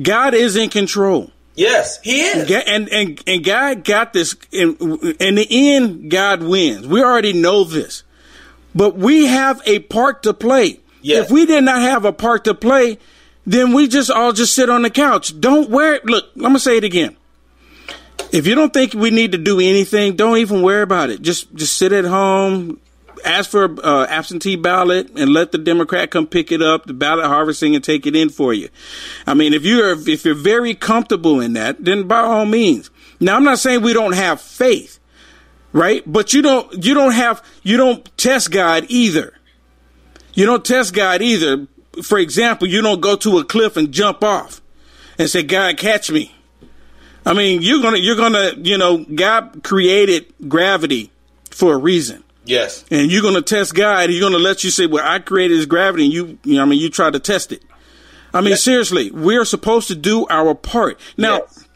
[0.00, 1.30] God is in control.
[1.56, 2.50] Yes, he is.
[2.66, 4.34] And and and God got this.
[4.50, 4.76] In,
[5.20, 6.86] in the end, God wins.
[6.86, 8.02] We already know this,
[8.74, 10.80] but we have a part to play.
[11.00, 11.26] Yes.
[11.26, 12.98] If we did not have a part to play,
[13.46, 15.38] then we just all just sit on the couch.
[15.38, 16.00] Don't wear.
[16.02, 17.16] Look, I'm gonna say it again.
[18.32, 21.22] If you don't think we need to do anything, don't even worry about it.
[21.22, 22.80] Just just sit at home,
[23.24, 26.92] ask for an uh, absentee ballot and let the Democrat come pick it up, the
[26.92, 28.68] ballot harvesting, and take it in for you.
[29.26, 32.90] I mean, if you're if you're very comfortable in that, then by all means.
[33.20, 34.98] Now, I'm not saying we don't have faith,
[35.72, 36.02] right?
[36.06, 39.34] But you don't you don't have you don't test God either.
[40.34, 41.66] You don't test God either.
[42.02, 44.60] For example, you don't go to a cliff and jump off
[45.18, 46.34] and say, "God, catch me."
[47.26, 51.10] I mean, you're gonna you're gonna you know God created gravity
[51.50, 52.24] for a reason.
[52.44, 52.84] Yes.
[52.90, 54.10] And you're to test God.
[54.10, 56.62] You're going to let you say, well, I created this gravity and you, you know,
[56.62, 57.62] I mean, you try to test it.
[58.32, 58.62] I mean, yes.
[58.62, 60.98] seriously, we're supposed to do our part.
[61.16, 61.68] Now, yes.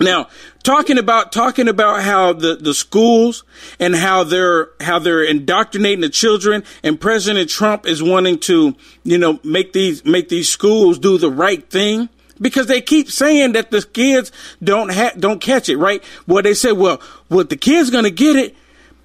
[0.00, 0.28] now
[0.62, 3.44] talking about, talking about how the, the schools
[3.78, 9.18] and how they're, how they're indoctrinating the children and President Trump is wanting to, you
[9.18, 12.08] know, make these, make these schools do the right thing
[12.40, 16.02] because they keep saying that the kids don't ha- don't catch it, right?
[16.26, 18.56] Well, they say, well, well, the kid's going to get it,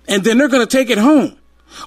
[0.08, 1.38] and then they're going to take it home,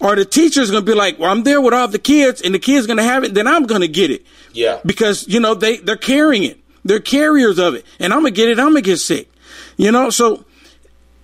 [0.01, 2.55] or the teacher's going to be like, well, I'm there with all the kids, and
[2.55, 4.81] the kid's going to have it, then I'm going to get it, Yeah.
[4.85, 8.49] because you know they they're carrying it, they're carriers of it, and I'm gonna get
[8.49, 9.31] it, I'm gonna get sick,
[9.77, 10.45] you know, so.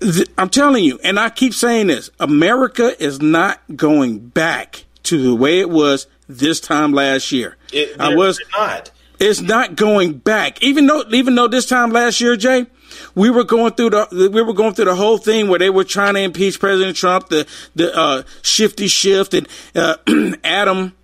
[0.00, 5.22] th- I'm telling you, and I keep saying this: America is not going back to
[5.22, 7.56] the way it was this time last year.
[7.72, 8.90] It, I was not.
[9.22, 10.60] It's not going back.
[10.62, 12.66] Even though, even though this time last year, Jay,
[13.14, 15.84] we were going through the we were going through the whole thing where they were
[15.84, 19.96] trying to impeach President Trump, the the uh, shifty Schiff and uh,
[20.44, 20.94] Adam.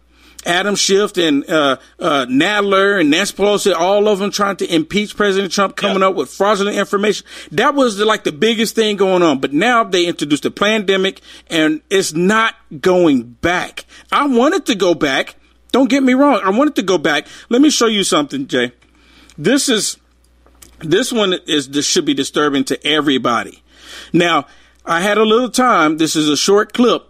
[0.46, 5.16] Adam Schiff and uh, uh, Nadler and Nancy Pelosi, all of them trying to impeach
[5.16, 6.08] President Trump, coming Yeah.
[6.08, 7.26] up with fraudulent information.
[7.50, 9.40] That was the, like the biggest thing going on.
[9.40, 13.84] But now they introduced the pandemic, and it's not going back.
[14.12, 15.34] I wanted to go back.
[15.72, 16.40] Don't get me wrong.
[16.42, 17.26] I wanted to go back.
[17.48, 18.72] Let me show you something, Jay.
[19.36, 19.98] This is
[20.80, 23.62] this one is this should be disturbing to everybody.
[24.12, 24.46] Now,
[24.84, 25.98] I had a little time.
[25.98, 27.04] This is a short clip.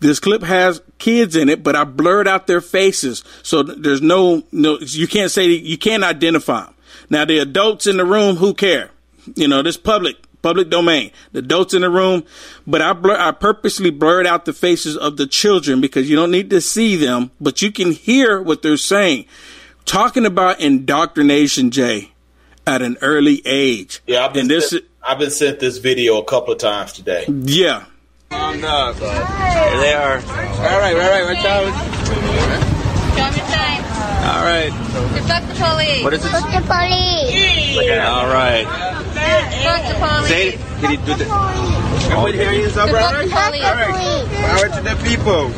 [0.00, 4.42] This clip has kids in it, but I blurred out their faces, so there's no
[4.50, 4.78] no.
[4.80, 6.74] You can't say you can't identify them.
[7.08, 8.90] Now, the adults in the room, who care?
[9.36, 11.10] You know, this public public domain.
[11.32, 12.24] The adults in the room,
[12.66, 16.30] but I blur, I purposely blurred out the faces of the children because you don't
[16.30, 19.26] need to see them, but you can hear what they're saying.
[19.84, 22.12] Talking about indoctrination, Jay,
[22.66, 24.00] at an early age.
[24.06, 26.92] Yeah, I've been, and this, sent, I've been sent this video a couple of times
[26.92, 27.24] today.
[27.28, 27.84] yeah,
[28.30, 30.16] Here they are.
[30.18, 31.72] All right, all right, watch out.
[33.16, 33.82] Show me time.
[34.22, 34.72] All right.
[35.26, 36.04] Fuck the police.
[36.04, 36.28] What is it?
[36.28, 37.90] Fuck the police.
[38.06, 38.91] All right.
[39.64, 39.82] Fuck
[40.22, 40.28] the.
[40.28, 40.60] Say it.
[40.80, 42.08] Can you do that?
[42.10, 43.32] Come with here, hands up, all Fuck right?
[43.32, 44.28] All right.
[44.34, 45.50] Power to the people.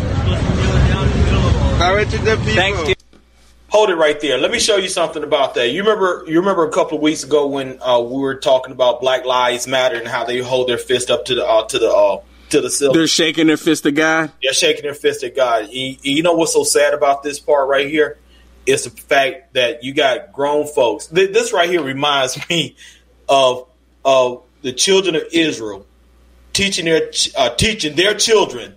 [1.78, 2.54] Power to the people.
[2.54, 2.96] Thanks, Steve.
[3.68, 4.38] Hold it right there.
[4.38, 5.70] Let me show you something about that.
[5.70, 6.24] You remember?
[6.28, 9.66] You remember a couple of weeks ago when uh, we were talking about Black Lives
[9.66, 12.60] Matter and how they hold their fist up to the uh, to the uh, to
[12.60, 12.96] the ceiling.
[12.96, 14.30] they're shaking their fist at God.
[14.42, 15.70] They're shaking their fist at God.
[15.70, 18.18] You, you know what's so sad about this part right here?
[18.66, 21.08] It's the fact that you got grown folks.
[21.08, 22.76] Th- This right here reminds me
[23.28, 23.66] of
[24.04, 25.87] of the children of Israel
[26.52, 28.76] teaching their uh, teaching their children.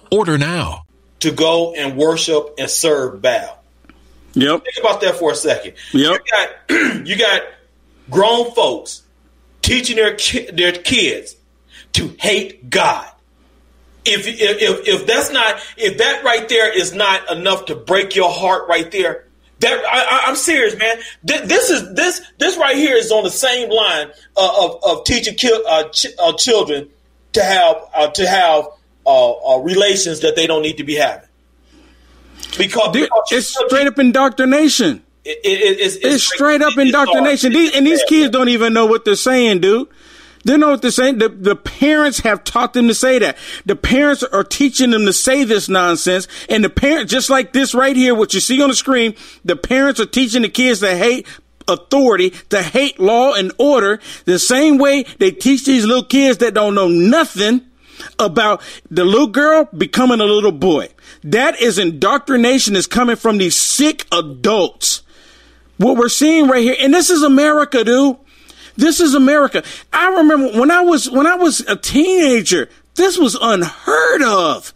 [0.11, 0.83] Order now.
[1.21, 3.57] to go and worship and serve Baal.
[4.33, 4.63] Yep.
[4.63, 5.73] Think about that for a second.
[5.93, 6.19] Yep.
[6.25, 7.41] You got you got
[8.09, 9.03] grown folks
[9.61, 11.35] teaching their ki- their kids
[11.93, 13.07] to hate God.
[14.03, 18.15] If, if if if that's not if that right there is not enough to break
[18.15, 19.27] your heart right there,
[19.59, 20.97] that I, I, I'm serious, man.
[21.27, 25.03] Th- This is this this right here is on the same line uh, of of
[25.03, 26.89] teaching ki- uh, ch- uh, children
[27.33, 28.65] to have uh, to have
[29.11, 31.27] uh, uh, relations that they don't need to be having.
[32.57, 35.03] Because, Dude, because it's straight up indoctrination.
[35.25, 37.53] it, it, it's, It's straight up indoctrination.
[37.53, 39.87] These, and these kids don't even know what they're saying, dude.
[40.43, 41.19] They know what they're saying.
[41.19, 43.37] The, the parents have taught them to say that.
[43.65, 46.27] The parents are teaching them to say this nonsense.
[46.49, 49.13] And the parents, just like this right here, what you see on the screen,
[49.45, 51.27] the parents are teaching the kids to hate
[51.67, 56.55] authority, to hate law and order, the same way they teach these little kids that
[56.55, 57.61] don't know nothing
[58.19, 60.89] about the little girl becoming a little boy.
[61.23, 65.03] That is indoctrination is coming from these sick adults.
[65.77, 68.17] What we're seeing right here, and this is America, dude.
[68.77, 69.63] This is America.
[69.91, 74.73] I remember when I was when I was a teenager, this was unheard of.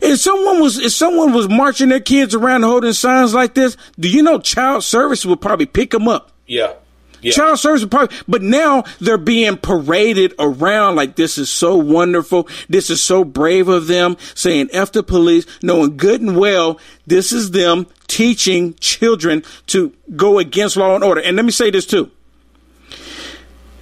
[0.00, 4.08] If someone was if someone was marching their kids around holding signs like this, do
[4.08, 6.32] you know child service would probably pick them up?
[6.46, 6.74] Yeah.
[7.22, 7.32] Yeah.
[7.32, 12.48] Child service probably, but now they're being paraded around like this is so wonderful.
[12.68, 17.32] This is so brave of them saying F the police, knowing good and well this
[17.32, 21.20] is them teaching children to go against law and order.
[21.20, 22.10] And let me say this too.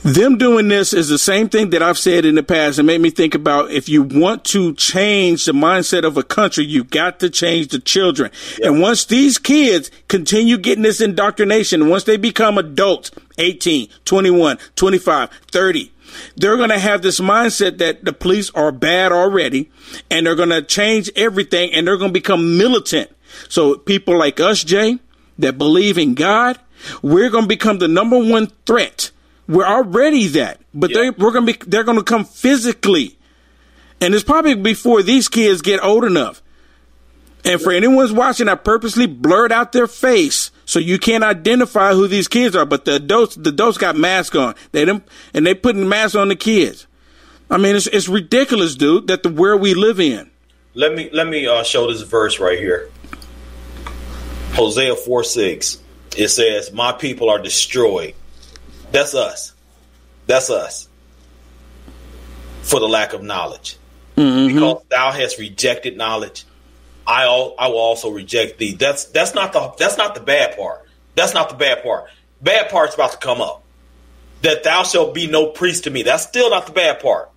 [0.03, 3.03] Them doing this is the same thing that I've said in the past and made
[3.03, 7.21] me think about if you want to change the mindset of a country, you got
[7.21, 8.31] to change the children.
[8.65, 15.31] And once these kids continue getting this indoctrination, once they become adults, 18, 21, 25,
[15.51, 15.93] 30,
[16.35, 19.71] they're going to have this mindset that the police are bad already
[20.11, 23.11] and they're going to change everything and they're going to become militant.
[23.51, 24.99] So people like us, Jay,
[25.39, 26.59] that believe in God,
[27.03, 29.11] We're going to become the number one threat.
[29.51, 33.19] We're already that, but they we're to be they're going to come physically,
[34.01, 36.41] and it's probably before these kids get old enough.
[37.45, 42.07] And for anyone's watching, I purposely blurred out their face so you can't identify who
[42.07, 42.65] these kids are.
[42.65, 44.55] But the adults, the adults got masks on.
[44.71, 45.03] They them
[45.35, 46.87] and they putting masks on the kids.
[47.51, 50.31] I mean, it's it's ridiculous, dude, that the where we live in.
[50.75, 52.89] Let me let me uh, show this verse right here.
[54.53, 55.79] Hosea four six.
[56.17, 58.15] It says, "My people are destroyed."
[58.93, 59.55] That's us.
[60.27, 60.89] That's us.
[62.63, 63.77] For the lack of knowledge,
[64.17, 64.55] Mm-hmm.
[64.55, 66.45] because thou hast rejected knowledge,
[67.07, 68.75] I al- I will also reject thee.
[68.75, 70.87] That's that's not the that's not the bad part.
[71.15, 72.05] That's not the bad part.
[72.43, 73.63] Bad part's about to come up.
[74.43, 76.03] That thou shalt be no priest to me.
[76.03, 77.31] That's still not the bad part.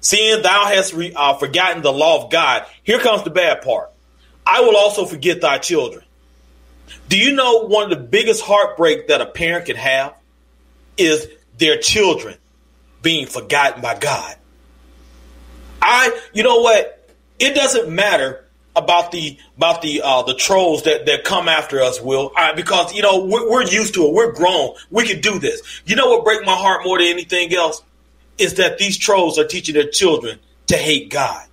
[0.00, 3.90] Seeing thou hast re, uh, forgotten the law of God, here comes the bad part.
[4.46, 6.04] I will also forget thy children.
[7.08, 10.14] Do you know one of the biggest heartbreak that a parent can have
[10.96, 11.28] is
[11.58, 12.36] their children
[13.02, 14.36] being forgotten by God?
[15.82, 17.08] I, you know what?
[17.38, 18.44] It doesn't matter
[18.76, 22.94] about the about the uh, the trolls that that come after us, Will, uh, because
[22.94, 24.12] you know we're, we're used to it.
[24.12, 24.74] We're grown.
[24.90, 25.62] We can do this.
[25.86, 27.82] You know what break my heart more than anything else
[28.38, 30.38] is that these trolls are teaching their children
[30.68, 31.46] to hate God.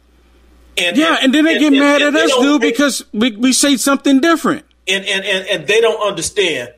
[0.78, 4.22] And Yeah, and then they get mad at us, dude, because we, we say something
[4.22, 4.66] different.
[4.88, 6.74] and, and, and, and they don't understand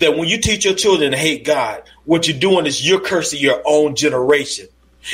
[0.00, 3.40] that when you teach your children to hate God, what you're doing is you're cursing
[3.40, 4.66] your own generation.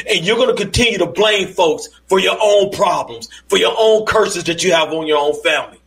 [0.08, 4.04] And you're going to continue to blame folks for your own problems, for your own
[4.04, 5.78] curses that you have on your own family.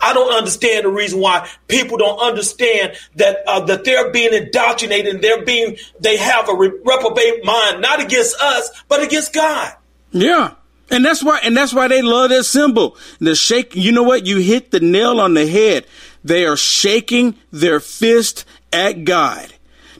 [0.00, 5.14] I don't understand the reason why people don't understand that uh, that they're being indoctrinated
[5.14, 9.72] and they're being they have a re- reprobate mind not against us but against God.
[10.10, 10.54] Yeah.
[10.90, 12.96] And that's why, and that's why they love that symbol.
[13.18, 14.26] The shake, you know what?
[14.26, 15.86] You hit the nail on the head.
[16.24, 19.52] They are shaking their fist at God.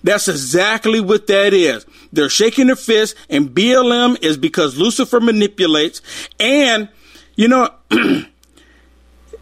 [0.03, 1.87] That's exactly what that is.
[2.12, 6.01] They're shaking their fist and BLM is because Lucifer manipulates.
[6.41, 6.89] And,
[7.37, 7.70] you know,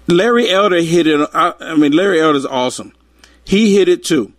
[0.08, 1.28] Larry Elder hit it.
[1.32, 2.92] I, I mean, Larry Elder's awesome.
[3.44, 4.32] He hit it too.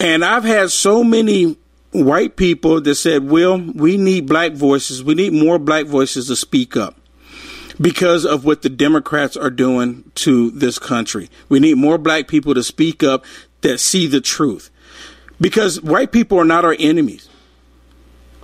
[0.00, 1.56] And I've had so many
[1.92, 5.02] white people that said, Will, we need black voices.
[5.02, 6.96] We need more black voices to speak up
[7.80, 11.30] because of what the Democrats are doing to this country.
[11.48, 13.24] We need more black people to speak up
[13.62, 14.70] that see the truth
[15.40, 17.28] because white people are not our enemies.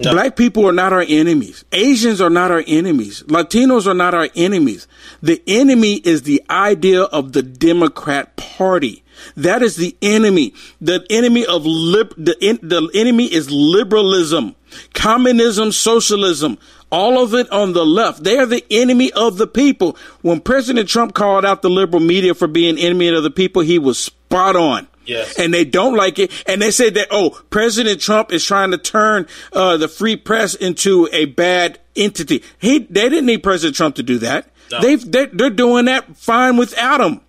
[0.02, 1.64] Black people are not our enemies.
[1.72, 3.22] Asians are not our enemies.
[3.24, 4.88] Latinos are not our enemies.
[5.22, 9.02] The enemy is the idea of the Democrat Party.
[9.36, 10.54] That is the enemy.
[10.80, 14.56] The enemy of lib- the, en- the enemy is liberalism,
[14.94, 16.56] communism, socialism,
[16.90, 18.24] all of it on the left.
[18.24, 19.96] They are the enemy of the people.
[20.22, 23.78] When President Trump called out the liberal media for being enemy of the people, he
[23.78, 24.88] was spot on.
[25.06, 25.38] Yes.
[25.38, 26.30] And they don't like it.
[26.46, 30.54] And they say that, oh, President Trump is trying to turn uh, the free press
[30.54, 32.44] into a bad entity.
[32.58, 34.48] He, they didn't need President Trump to do that.
[34.70, 34.80] No.
[34.80, 37.20] They've, they're, they're doing that fine without him.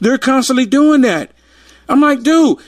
[0.00, 1.32] They're constantly doing that.
[1.88, 2.58] I'm like, dude.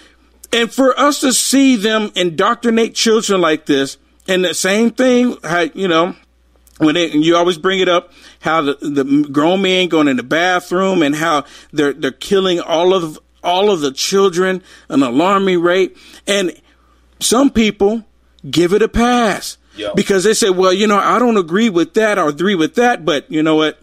[0.53, 3.97] And for us to see them indoctrinate children like this,
[4.28, 5.37] and the same thing,
[5.72, 6.14] you know,
[6.79, 10.23] when they, you always bring it up, how the, the grown men going in the
[10.23, 15.97] bathroom and how they're they're killing all of all of the children an alarming rate,
[16.27, 16.53] and
[17.20, 18.05] some people
[18.49, 19.59] give it a pass
[19.95, 23.05] because they say, well, you know, I don't agree with that or agree with that,
[23.05, 23.79] but you know what,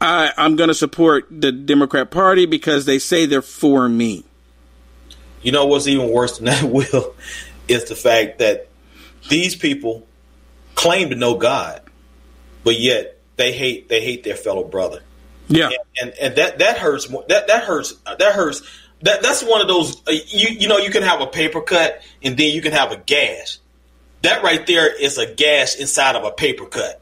[0.00, 4.24] I I'm going to support the Democrat Party because they say they're for me.
[5.42, 7.14] You know what's even worse than that, Will,
[7.68, 8.68] is the fact that
[9.28, 10.06] these people
[10.74, 11.80] claim to know God,
[12.66, 15.00] but yet they hate they hate their fellow brother.
[15.46, 15.66] Yeah.
[15.68, 17.24] And and, and that that hurts more.
[17.28, 17.94] That that hurts.
[18.04, 18.60] That hurts.
[19.02, 19.96] That that's one of those.
[20.06, 22.90] Uh, you you know you can have a paper cut and then you can have
[22.90, 23.58] a gash.
[24.22, 27.00] That right there is a gash inside of a paper cut.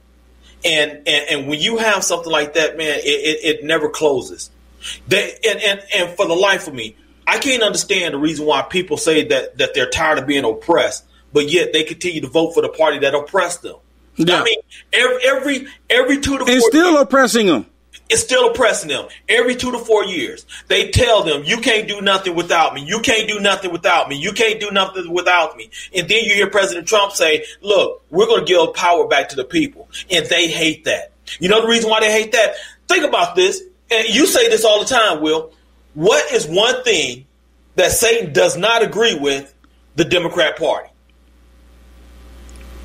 [0.66, 4.50] And and, and when you have something like that, man, it, it, it never closes.
[5.08, 6.94] They, and, and and for the life of me,
[7.26, 11.06] I can't understand the reason why people say that that they're tired of being oppressed,
[11.32, 13.76] but yet they continue to vote for the party that oppressed them.
[14.16, 14.40] Yeah.
[14.40, 14.58] I mean,
[14.92, 17.66] every every every two to And four still oppressing them.
[18.10, 19.08] it's still oppressing them.
[19.28, 22.82] Every two to four years, they tell them, "You can't do nothing without me.
[22.82, 24.16] You can't do nothing without me.
[24.16, 28.26] You can't do nothing without me." And then you hear President Trump say, "Look, we're
[28.26, 31.12] going to give power back to the people," and they hate that.
[31.40, 32.54] You know the reason why they hate that?
[32.88, 35.52] Think about this, and you say this all the time, Will.
[35.94, 37.26] What is one thing
[37.76, 39.52] that Satan does not agree with
[39.96, 40.88] the Democrat Party?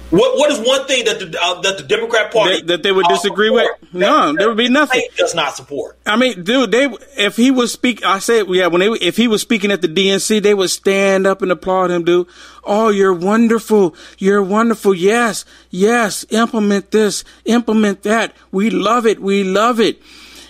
[0.09, 2.91] What what is one thing that the uh, that the Democrat Party That- that they
[2.91, 3.67] would disagree with?
[3.93, 5.03] No, there would be nothing.
[5.17, 5.97] Does not support.
[6.05, 6.85] I mean, dude, they
[7.17, 9.87] if he was speak, I said, yeah, when they if he was speaking at the
[9.87, 12.27] DNC, they would stand up and applaud him, dude.
[12.63, 14.93] Oh, you're wonderful, you're wonderful.
[14.95, 18.33] Yes, yes, implement this, implement that.
[18.51, 20.01] We love it, we love it.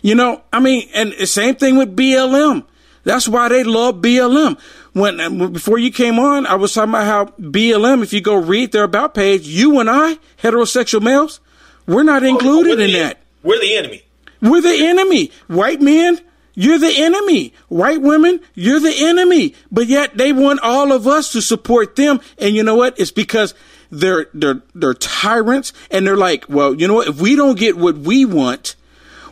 [0.01, 2.63] You know, I mean, and the same thing with BLM.
[3.03, 4.59] That's why they love BLM.
[4.93, 8.01] When before you came on, I was talking about how BLM.
[8.01, 11.39] If you go read their about page, you and I, heterosexual males,
[11.85, 13.21] we're not oh, included We're in that.
[13.43, 14.03] We're the enemy.
[14.41, 15.31] We're the enemy.
[15.47, 16.19] White men,
[16.53, 17.53] you're the enemy.
[17.67, 19.55] White women, you're the enemy.
[19.71, 22.19] But yet they want all of us to support them.
[22.37, 22.99] And you know what?
[22.99, 23.53] It's because
[23.91, 27.07] they're they're they're tyrants and they're like, well, you know what?
[27.07, 28.75] If we don't get what we want,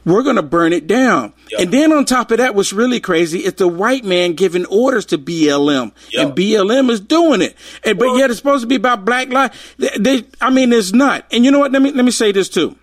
[0.08, 1.34] we're going to burn it down.
[1.52, 1.62] Yep.
[1.62, 5.06] And then on top of that, what's really crazy is the white man giving orders
[5.08, 6.26] to BLM, Yep.
[6.28, 7.56] and BLM is doing it.
[7.84, 9.58] And but yet it's supposed to be about black lives.
[9.78, 11.26] They, they, I mean, it's not.
[11.32, 11.74] And you know what?
[11.74, 12.78] Let me let me say this too.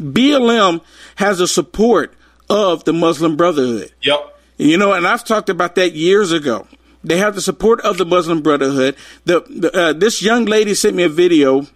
[0.00, 0.82] BLM
[1.14, 2.14] has a support
[2.50, 3.92] of the Muslim Brotherhood.
[4.02, 4.38] Yep.
[4.58, 6.66] You know, and I've talked about that years ago.
[7.04, 8.96] They have the support of the Muslim Brotherhood.
[9.24, 11.66] The, the uh, this young lady sent me a video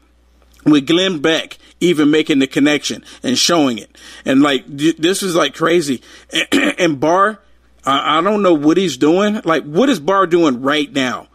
[0.64, 5.54] with Glenn Beck even making the connection and showing it, and like this is like
[5.54, 6.02] crazy.
[6.52, 7.40] and Barr,
[7.84, 9.40] I, don't know what he's doing.
[9.44, 11.28] Like, what is Barr doing right now?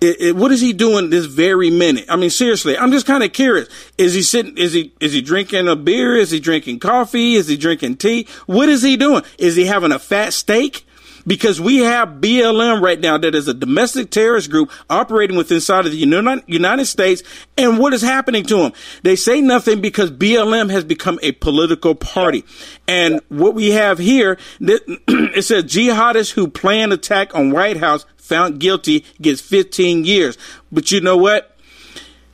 [0.00, 2.06] It, it, what is he doing this very minute?
[2.08, 3.68] I mean, seriously, I'm just kind of curious.
[3.96, 4.58] Is he sitting?
[4.58, 6.16] Is he is he drinking a beer?
[6.16, 7.34] Is he drinking coffee?
[7.34, 8.26] Is he drinking tea?
[8.46, 9.22] What is he doing?
[9.38, 10.86] Is he having a fat steak?
[11.26, 15.86] Because we have BLM right now that is a domestic terrorist group operating within inside
[15.86, 17.22] of the Uni- United States.
[17.56, 18.72] And what is happening to them?
[19.02, 22.44] They say nothing because BLM has become a political party.
[22.86, 28.58] And what we have here, it says jihadists who plan attack on White House found
[28.58, 30.36] guilty gets 15 years.
[30.72, 31.53] But you know what?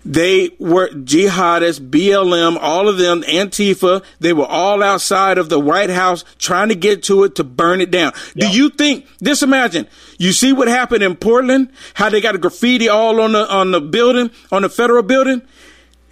[0.05, 4.03] They were jihadists, BLM, all of them, Antifa.
[4.19, 7.81] They were all outside of the White House trying to get to it to burn
[7.81, 8.13] it down.
[8.35, 9.87] Do you think, just imagine,
[10.19, 11.71] you see what happened in Portland?
[11.95, 15.43] How they got a graffiti all on the, on the building, on the federal building?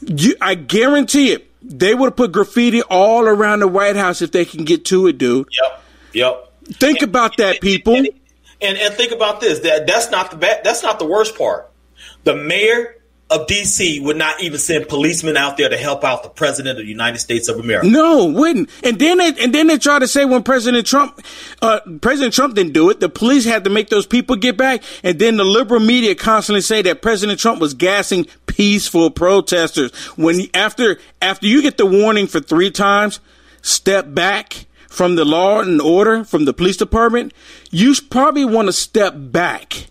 [0.00, 1.46] You, I guarantee it.
[1.62, 5.06] They would have put graffiti all around the White House if they can get to
[5.08, 5.48] it, dude.
[5.50, 5.82] Yep.
[6.12, 6.52] Yep.
[6.74, 7.96] Think about that, people.
[7.96, 8.08] And,
[8.60, 9.60] and and think about this.
[9.60, 10.62] That that's not the bad.
[10.64, 11.70] That's not the worst part.
[12.24, 12.97] The mayor
[13.30, 14.00] of D.C.
[14.00, 17.18] would not even send policemen out there to help out the president of the United
[17.18, 17.86] States of America.
[17.86, 18.70] No, wouldn't.
[18.82, 21.20] And then they, and then they try to say when President Trump,
[21.60, 24.82] uh, President Trump didn't do it, the police had to make those people get back.
[25.02, 29.94] And then the liberal media constantly say that President Trump was gassing peaceful protesters.
[30.16, 33.20] When after after you get the warning for three times,
[33.60, 37.34] step back from the law and order from the police department.
[37.70, 39.88] You probably want to step back.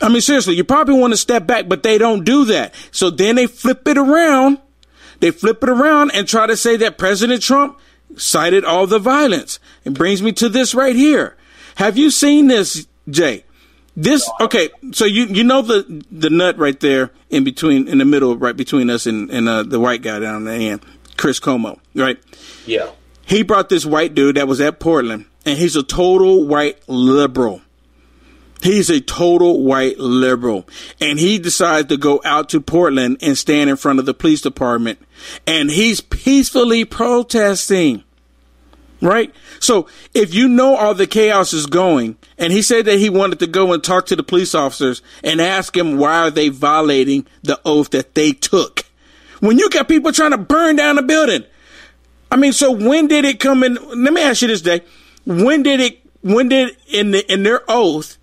[0.00, 2.74] I mean, seriously, you probably want to step back, but they don't do that.
[2.90, 4.58] So then they flip it around.
[5.20, 7.78] They flip it around and try to say that President Trump
[8.16, 9.58] cited all the violence.
[9.84, 11.36] It brings me to this right here.
[11.76, 13.44] Have you seen this, Jay?
[13.96, 14.70] This okay.
[14.92, 18.56] So you you know the the nut right there in between in the middle, right
[18.56, 20.82] between us and and uh, the white guy down the end,
[21.16, 22.18] Chris Cuomo, right?
[22.66, 22.90] Yeah.
[23.26, 27.62] He brought this white dude that was at Portland, and he's a total white liberal.
[28.62, 30.68] He's a total white liberal.
[31.00, 34.42] And he decides to go out to Portland and stand in front of the police
[34.42, 34.98] department.
[35.46, 38.04] And he's peacefully protesting.
[39.02, 39.34] Right?
[39.60, 43.38] So if you know all the chaos is going, and he said that he wanted
[43.38, 47.26] to go and talk to the police officers and ask them why are they violating
[47.42, 48.84] the oath that they took.
[49.40, 51.44] When you got people trying to burn down a building.
[52.30, 53.74] I mean, so when did it come in?
[53.74, 54.82] Let me ask you this day.
[55.24, 58.18] When did it, when did in the, in their oath,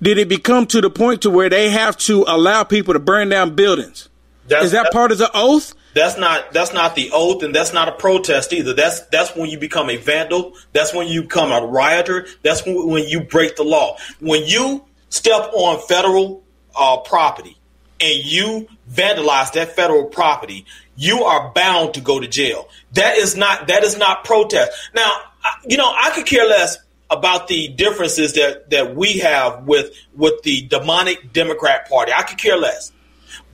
[0.00, 3.28] did it become to the point to where they have to allow people to burn
[3.28, 4.08] down buildings?
[4.46, 5.74] That's, Is that part of the oath?
[5.94, 8.72] That's not that's not the oath, and that's not a protest either.
[8.72, 10.54] That's that's when you become a vandal.
[10.72, 12.26] That's when you become a rioter.
[12.42, 13.96] That's when, when you break the law.
[14.20, 16.44] When you step on federal
[16.76, 17.58] uh, property
[18.00, 22.68] and you vandalize that federal property, you are bound to go to jail.
[22.92, 24.70] That is not that is not protest.
[24.94, 25.10] Now,
[25.42, 26.78] I- you know, I could care less
[27.10, 32.12] about the differences that that we have with with the demonic Democrat Party.
[32.12, 32.92] I could care less.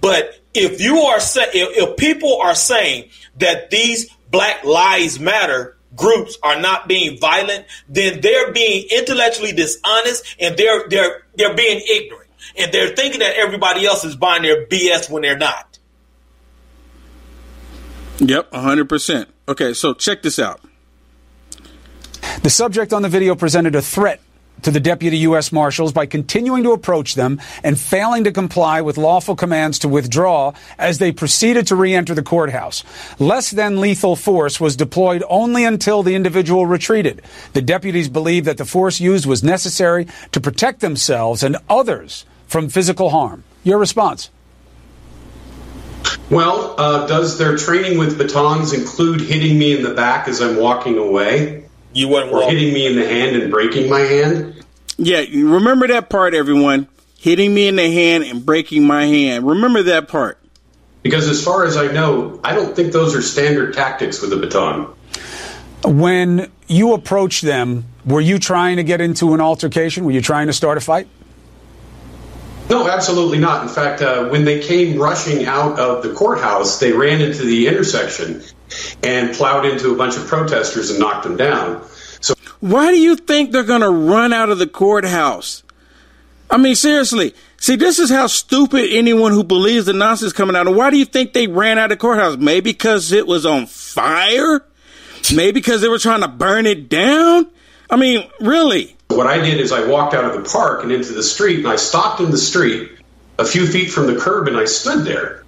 [0.00, 5.76] But if you are saying, if, if people are saying that these Black Lives Matter
[5.96, 11.80] groups are not being violent, then they're being intellectually dishonest and they're they're they're being
[11.88, 15.78] ignorant and they're thinking that everybody else is buying their BS when they're not.
[18.18, 19.26] Yep, 100%.
[19.48, 20.60] Okay, so check this out.
[22.42, 24.20] The subject on the video presented a threat
[24.62, 25.52] to the deputy U.S.
[25.52, 30.52] Marshals by continuing to approach them and failing to comply with lawful commands to withdraw
[30.78, 32.82] as they proceeded to re enter the courthouse.
[33.18, 37.22] Less than lethal force was deployed only until the individual retreated.
[37.52, 42.68] The deputies believed that the force used was necessary to protect themselves and others from
[42.68, 43.44] physical harm.
[43.64, 44.30] Your response?
[46.30, 50.56] Well, uh, does their training with batons include hitting me in the back as I'm
[50.56, 51.63] walking away?
[51.94, 52.50] You wouldn't or walk.
[52.50, 54.64] hitting me in the hand and breaking my hand?
[54.98, 56.88] Yeah, you remember that part, everyone.
[57.18, 59.46] Hitting me in the hand and breaking my hand.
[59.46, 60.38] Remember that part.
[61.02, 64.36] Because as far as I know, I don't think those are standard tactics with a
[64.36, 64.88] baton.
[65.84, 70.04] When you approached them, were you trying to get into an altercation?
[70.04, 71.08] Were you trying to start a fight?
[72.70, 73.62] No, absolutely not.
[73.62, 77.66] In fact, uh, when they came rushing out of the courthouse, they ran into the
[77.66, 78.42] intersection
[79.02, 81.86] and plowed into a bunch of protesters and knocked them down.
[82.20, 85.62] So, Why do you think they're going to run out of the courthouse?
[86.50, 87.34] I mean, seriously.
[87.58, 90.66] See, this is how stupid anyone who believes the nonsense coming out.
[90.66, 92.36] And why do you think they ran out of the courthouse?
[92.36, 94.64] Maybe because it was on fire?
[95.34, 97.46] Maybe because they were trying to burn it down?
[97.90, 98.96] I mean, really?
[99.16, 101.68] What I did is I walked out of the park and into the street, and
[101.68, 102.90] I stopped in the street
[103.38, 105.44] a few feet from the curb, and I stood there.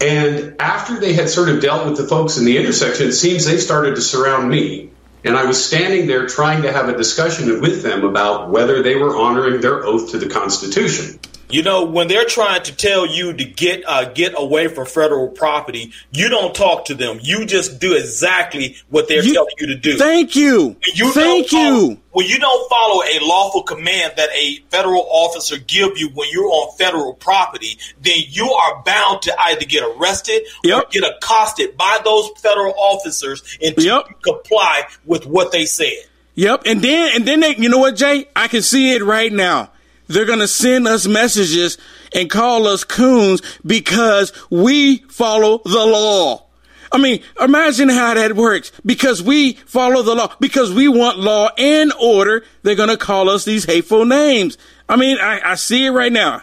[0.00, 3.44] And after they had sort of dealt with the folks in the intersection, it seems
[3.44, 4.90] they started to surround me.
[5.24, 8.96] And I was standing there trying to have a discussion with them about whether they
[8.96, 11.18] were honoring their oath to the Constitution.
[11.50, 15.28] You know, when they're trying to tell you to get uh, get away from federal
[15.28, 17.18] property, you don't talk to them.
[17.22, 19.96] You just do exactly what they're You- telling you to do.
[19.98, 20.76] Thank you.
[20.94, 21.98] You Thank follow- you.
[22.12, 26.48] When you don't follow a lawful command that a federal officer give you when you're
[26.48, 31.98] on federal property, then you are bound to either get arrested or get accosted by
[32.04, 34.04] those federal officers until Yep.
[34.10, 36.04] you comply with what they said.
[36.36, 36.62] Yep.
[36.66, 38.26] And then, and then they, you know what, Jay?
[38.34, 39.70] I can see it right now.
[40.06, 41.78] They're going to send us messages
[42.14, 46.44] and call us coons because we follow the law.
[46.92, 48.70] I mean, imagine how that works.
[48.86, 53.28] Because we follow the law, because we want law and order, they're going to call
[53.28, 54.56] us these hateful names.
[54.88, 56.42] I mean, I, I see it right now.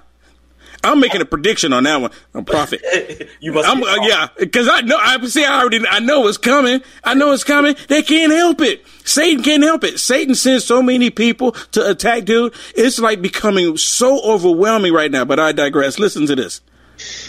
[0.84, 2.12] I'm making a prediction on that one.
[2.34, 2.82] I'm prophet.
[3.40, 3.68] You must.
[3.68, 4.98] I'm, be uh, yeah, because I know.
[5.00, 5.44] I see.
[5.44, 5.86] I already.
[5.88, 6.82] I know it's coming.
[7.04, 7.76] I know it's coming.
[7.88, 8.86] They can't help it.
[9.04, 10.00] Satan can't help it.
[10.00, 12.54] Satan sends so many people to attack dude.
[12.76, 15.26] It's like becoming so overwhelming right now.
[15.26, 15.98] But I digress.
[15.98, 16.62] Listen to this.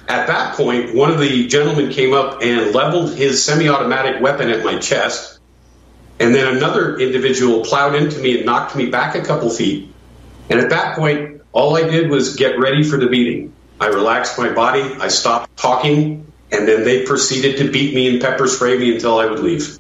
[0.09, 4.51] At that point, one of the gentlemen came up and leveled his semi automatic weapon
[4.51, 5.39] at my chest.
[6.21, 9.89] And then another individual plowed into me and knocked me back a couple feet.
[10.51, 13.53] And at that point, all I did was get ready for the beating.
[13.81, 18.21] I relaxed my body, I stopped talking, and then they proceeded to beat me and
[18.21, 19.79] pepper spray me until I would leave.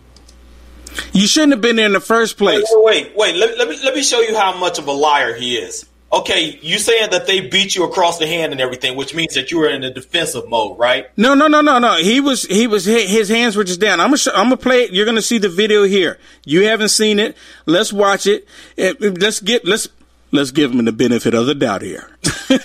[1.12, 2.66] You shouldn't have been there in the first place.
[2.70, 3.36] Wait, wait, wait.
[3.36, 5.86] Let, let me let me show you how much of a liar he is.
[6.12, 9.50] Okay, you saying that they beat you across the hand and everything, which means that
[9.50, 11.06] you were in a defensive mode, right?
[11.16, 11.96] No, no, no, no, no.
[11.96, 12.42] He was.
[12.42, 12.84] He was.
[12.84, 13.98] His hands were just down.
[13.98, 14.18] I'm gonna.
[14.18, 14.92] Show, I'm gonna play it.
[14.92, 16.18] You're gonna see the video here.
[16.44, 17.34] You haven't seen it.
[17.64, 18.46] Let's watch it.
[18.76, 19.64] Let's get.
[19.64, 19.88] Let's.
[20.32, 22.10] Let's give him the benefit of the doubt here.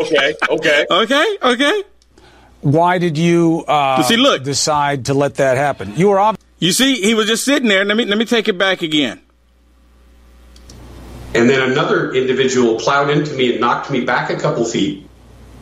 [0.00, 0.86] Okay, okay.
[0.88, 1.38] okay.
[1.42, 1.82] Okay.
[2.60, 4.42] Why did you uh, See, look.
[4.44, 5.94] decide to let that happen?
[5.96, 7.84] You were ob- You see, he was just sitting there.
[7.84, 9.20] Let me let me take it back again.
[11.34, 15.06] And then another individual plowed into me and knocked me back a couple feet.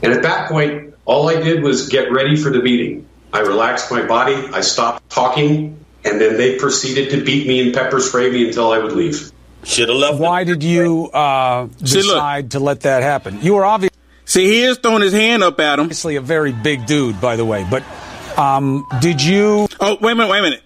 [0.03, 3.09] And at that point, all I did was get ready for the beating.
[3.33, 7.75] I relaxed my body, I stopped talking, and then they proceeded to beat me and
[7.75, 9.33] pepper spray me until I would leave.
[9.67, 10.19] Should have left.
[10.19, 12.15] Why did you uh, See, look.
[12.15, 13.41] decide to let that happen?
[13.43, 15.85] You were obviously See, he is throwing his hand up at him.
[15.85, 17.65] Obviously, a very big dude, by the way.
[17.71, 17.83] But
[18.39, 19.69] um, did you?
[19.81, 20.63] Oh, wait a minute, wait a minute.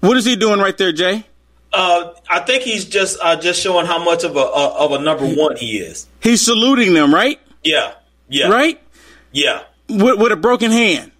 [0.00, 1.24] What is he doing right there, Jay?
[1.72, 4.98] Uh, I think he's just uh, just showing how much of a uh, of a
[5.00, 6.06] number one he is.
[6.20, 7.40] He's saluting them, right?
[7.62, 7.94] Yeah,
[8.28, 8.80] yeah, Right?
[9.32, 11.10] Yeah, With, with a broken hand.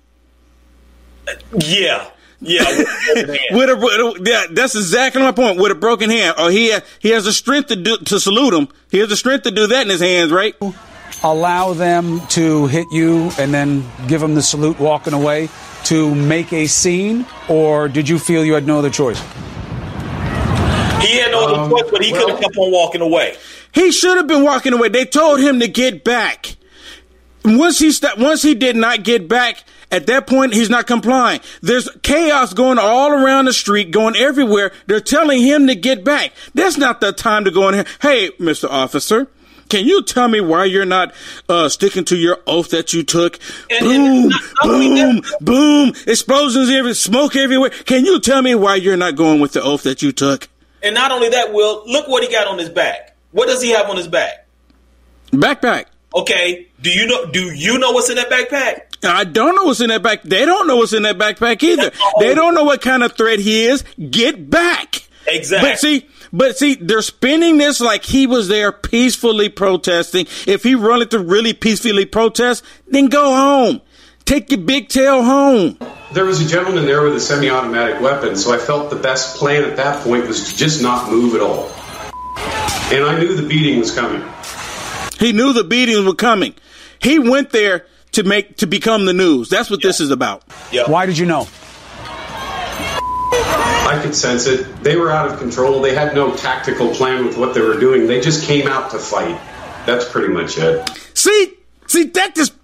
[1.58, 2.08] yeah,
[2.44, 2.64] yeah.
[3.50, 3.76] with a.
[3.76, 5.58] With a, yeah, that's exactly my point.
[5.58, 8.68] With a broken hand, or he he has the strength to do to salute him.
[8.90, 10.54] He has the strength to do that in his hands, right?
[11.22, 15.48] allow them to hit you and then give them the salute walking away
[15.84, 19.20] to make a scene, or did you feel you had no other choice?
[21.00, 23.36] He had no other um, choice, but he could have kept on walking away.
[23.72, 24.88] He should have been walking away.
[24.88, 26.56] They told him to get back.
[27.44, 29.64] Once he st- once he did not get back,
[29.94, 31.40] at that point he's not complying.
[31.62, 34.72] There's chaos going all around the street, going everywhere.
[34.86, 36.32] They're telling him to get back.
[36.54, 37.86] That's not the time to go in here.
[38.02, 38.68] Hey, Mr.
[38.68, 39.28] Officer,
[39.68, 41.14] can you tell me why you're not
[41.48, 43.38] uh, sticking to your oath that you took?
[43.70, 45.92] And- boom, and not- boom, boom!
[46.06, 47.70] Explosions everywhere, smoke everywhere.
[47.70, 50.48] Can you tell me why you're not going with the oath that you took?
[50.82, 53.16] And not only that, Will, look what he got on his back.
[53.30, 54.46] What does he have on his back?
[55.32, 55.86] Backpack.
[56.14, 56.68] Okay.
[56.80, 57.26] Do you know?
[57.30, 58.93] Do you know what's in that backpack?
[59.12, 60.22] I don't know what's in that back.
[60.22, 61.90] They don't know what's in that backpack either.
[62.20, 63.84] They don't know what kind of threat he is.
[64.10, 65.06] Get back.
[65.26, 65.70] Exactly.
[65.70, 70.26] But see, but see, they're spinning this like he was there peacefully protesting.
[70.46, 73.80] If he wanted to really peacefully protest, then go home.
[74.24, 75.78] Take your big tail home.
[76.12, 79.36] There was a gentleman there with a semi automatic weapon, so I felt the best
[79.36, 81.68] plan at that point was to just not move at all.
[82.92, 84.22] And I knew the beating was coming.
[85.18, 86.54] He knew the beatings were coming.
[87.00, 89.48] He went there to make to become the news.
[89.48, 90.42] That's what this is about.
[90.86, 91.48] Why did you know?
[93.86, 94.82] I could sense it.
[94.82, 95.80] They were out of control.
[95.80, 98.06] They had no tactical plan with what they were doing.
[98.06, 99.40] They just came out to fight.
[99.86, 100.88] That's pretty much it.
[101.14, 101.52] See,
[101.86, 102.54] see, that just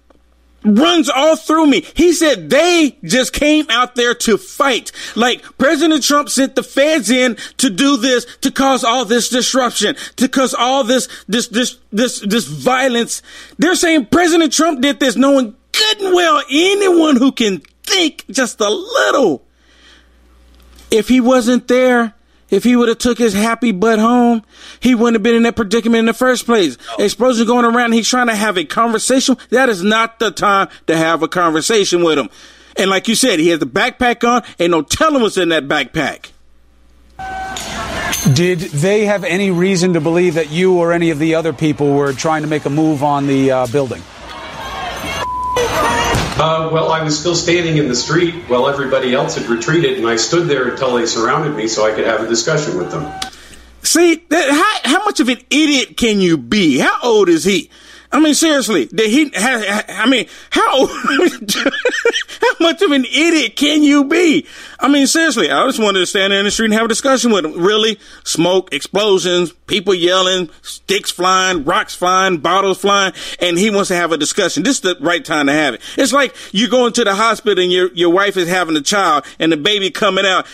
[0.63, 1.81] runs all through me.
[1.95, 4.91] He said they just came out there to fight.
[5.15, 9.95] Like President Trump sent the feds in to do this, to cause all this disruption,
[10.17, 13.21] to cause all this, this, this, this, this violence.
[13.57, 18.59] They're saying President Trump did this knowing good and well anyone who can think just
[18.61, 19.43] a little.
[20.89, 22.13] If he wasn't there,
[22.51, 24.43] if he would have took his happy butt home,
[24.79, 26.77] he wouldn't have been in that predicament in the first place.
[26.99, 29.37] Explosion going around, he's trying to have a conversation.
[29.49, 32.29] That is not the time to have a conversation with him.
[32.77, 34.43] And like you said, he has the backpack on.
[34.59, 36.31] Ain't no telling what's in that backpack.
[38.33, 41.93] Did they have any reason to believe that you or any of the other people
[41.93, 44.01] were trying to make a move on the uh, building?
[46.41, 50.07] Uh, well, I was still standing in the street while everybody else had retreated, and
[50.07, 53.13] I stood there until they surrounded me so I could have a discussion with them.
[53.83, 56.79] See, that, how, how much of an idiot can you be?
[56.79, 57.69] How old is he?
[58.13, 59.31] I mean, seriously, did he?
[59.33, 64.45] ha- I mean, how how much of an idiot can you be?
[64.79, 67.31] I mean, seriously, I just wanted to stand in the street and have a discussion
[67.31, 67.53] with him.
[67.53, 73.95] Really, smoke, explosions, people yelling, sticks flying, rocks flying, bottles flying, and he wants to
[73.95, 74.63] have a discussion.
[74.63, 75.81] This is the right time to have it.
[75.97, 79.25] It's like you go into the hospital and your your wife is having a child
[79.39, 80.45] and the baby coming out.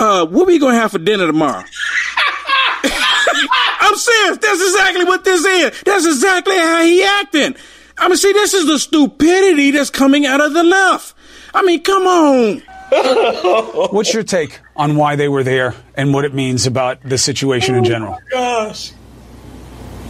[0.00, 1.62] Uh, what we gonna have for dinner tomorrow?
[3.94, 4.38] I'm serious.
[4.38, 5.82] That's exactly what this is.
[5.82, 7.54] That's exactly how he acting.
[7.96, 11.14] I mean, see, this is the stupidity that's coming out of the left.
[11.54, 12.62] I mean, come on.
[13.92, 17.76] What's your take on why they were there and what it means about the situation
[17.76, 18.18] in general?
[18.30, 18.92] Gosh.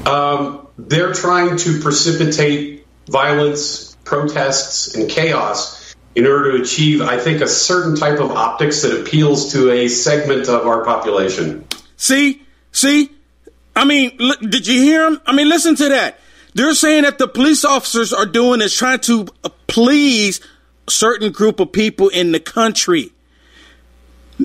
[0.06, 7.42] Um, they're trying to precipitate violence, protests, and chaos in order to achieve, I think,
[7.42, 11.66] a certain type of optics that appeals to a segment of our population.
[11.96, 13.13] See, see.
[13.76, 15.20] I mean, l- did you hear him?
[15.26, 16.18] I mean, listen to that.
[16.54, 20.40] They're saying that the police officers are doing is trying to uh, please
[20.86, 23.10] a certain group of people in the country.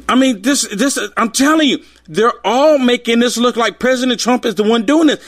[0.08, 4.46] I mean, this, this, I'm telling you, they're all making this look like President Trump
[4.46, 5.24] is the one doing this.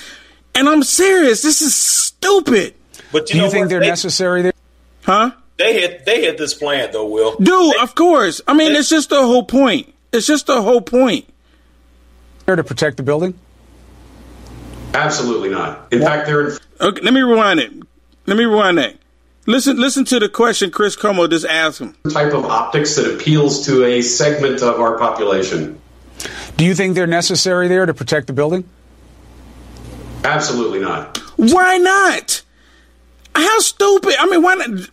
[0.56, 1.42] And I'm serious.
[1.42, 2.74] This is stupid.
[3.12, 4.54] But Do you think they're necessary there?
[5.04, 5.32] Huh?
[5.58, 7.36] They had they had this plan though, Will.
[7.38, 8.42] Dude, of course.
[8.48, 9.94] I mean, it's just the whole point.
[10.12, 11.26] It's just the whole point.
[12.46, 13.38] There to protect the building?
[14.94, 15.92] Absolutely not.
[15.92, 17.72] In fact, they're in Okay, let me rewind it.
[18.26, 18.98] Let me rewind that.
[19.46, 21.96] Listen, listen to the question Chris Cuomo just asked him.
[22.12, 25.80] type of optics that appeals to a segment of our population.
[26.58, 28.68] Do you think they're necessary there to protect the building?
[30.24, 31.18] Absolutely not.
[31.38, 32.44] Why not?
[33.36, 34.16] How stupid?
[34.20, 34.90] I mean, why not?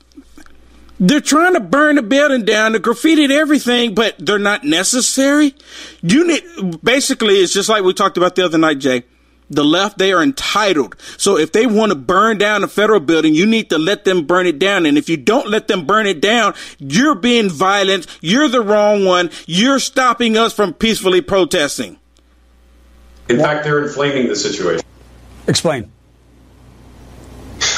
[1.00, 5.54] They're trying to burn the building down, the graffitied everything, but they're not necessary.
[6.02, 9.04] You need basically it's just like we talked about the other night, Jay.
[9.50, 10.96] The left, they are entitled.
[11.16, 14.26] So if they want to burn down a federal building, you need to let them
[14.26, 14.84] burn it down.
[14.84, 18.06] And if you don't let them burn it down, you're being violent.
[18.20, 19.30] You're the wrong one.
[19.46, 21.98] You're stopping us from peacefully protesting.
[23.28, 24.84] In fact, they're inflaming the situation.
[25.46, 25.90] Explain.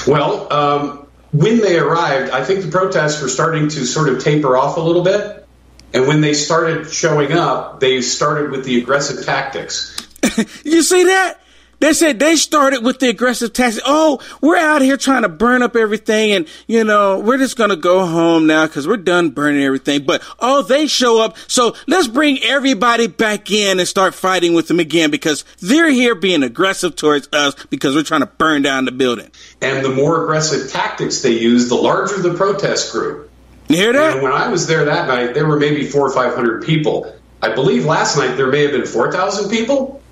[0.06, 4.56] Well, um, when they arrived, I think the protests were starting to sort of taper
[4.56, 5.46] off a little bit.
[5.92, 9.96] And when they started showing up, they started with the aggressive tactics.
[10.64, 11.40] You see that?
[11.80, 13.82] They said they started with the aggressive tactics.
[13.86, 17.76] Oh, we're out here trying to burn up everything, and you know we're just gonna
[17.76, 20.04] go home now because we're done burning everything.
[20.04, 24.68] But oh, they show up, so let's bring everybody back in and start fighting with
[24.68, 28.84] them again because they're here being aggressive towards us because we're trying to burn down
[28.84, 29.30] the building.
[29.62, 33.28] And the more aggressive tactics they use, the larger the protest grew.
[33.68, 34.14] You hear that?
[34.14, 37.16] And when I was there that night, there were maybe four or five hundred people.
[37.40, 40.02] I believe last night there may have been four thousand people.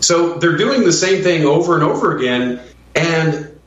[0.00, 2.60] So they're doing the same thing over and over again,
[2.94, 3.58] and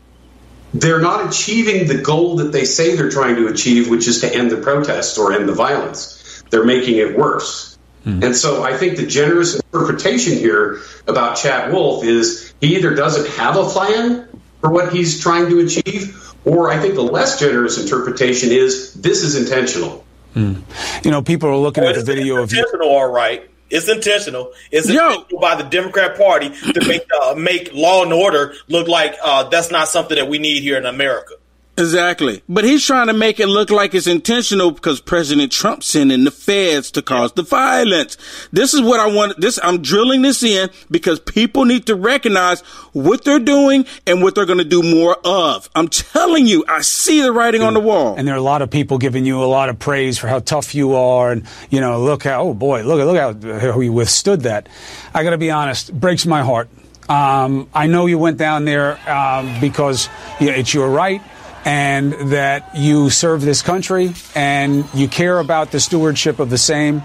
[0.74, 4.34] they're not achieving the goal that they say they're trying to achieve, which is to
[4.34, 6.44] end the protests or end the violence.
[6.50, 7.78] They're making it worse.
[8.06, 8.24] Mm-hmm.
[8.24, 13.30] And so I think the generous interpretation here about Chad Wolf is he either doesn't
[13.36, 14.28] have a plan
[14.62, 19.24] for what he's trying to achieve, or I think the less generous interpretation is this
[19.24, 20.06] is intentional.
[20.34, 20.56] Hmm.
[21.04, 22.60] You know, people are looking at the video of you.
[22.60, 23.50] intentional, all right.
[23.70, 24.53] It's intentional.
[24.72, 29.15] It's intentional by the Democrat Party to make uh, make law and order look like
[29.24, 31.36] uh, that's not something that we need here in America.
[31.80, 32.44] Exactly.
[32.50, 36.24] But he's trying to make it look like it's intentional because President Trump sent in
[36.24, 38.18] the feds to cause the violence.
[38.52, 39.40] This is what I want.
[39.40, 42.62] This, I'm drilling this in because people need to recognize
[42.94, 45.70] what they're doing and what they're going to do more of.
[45.76, 48.16] I'm telling you, I see the writing on the wall.
[48.18, 50.40] And there are a lot of people giving you a lot of praise for how
[50.40, 53.80] tough you are, and you know, look how oh boy, look at look how, how
[53.80, 54.68] you withstood that.
[55.14, 56.70] I got to be honest, breaks my heart.
[57.08, 60.10] Um, I know you went down there um, because
[60.40, 61.22] yeah, it's your right,
[61.66, 67.01] and that you serve this country and you care about the stewardship of the same,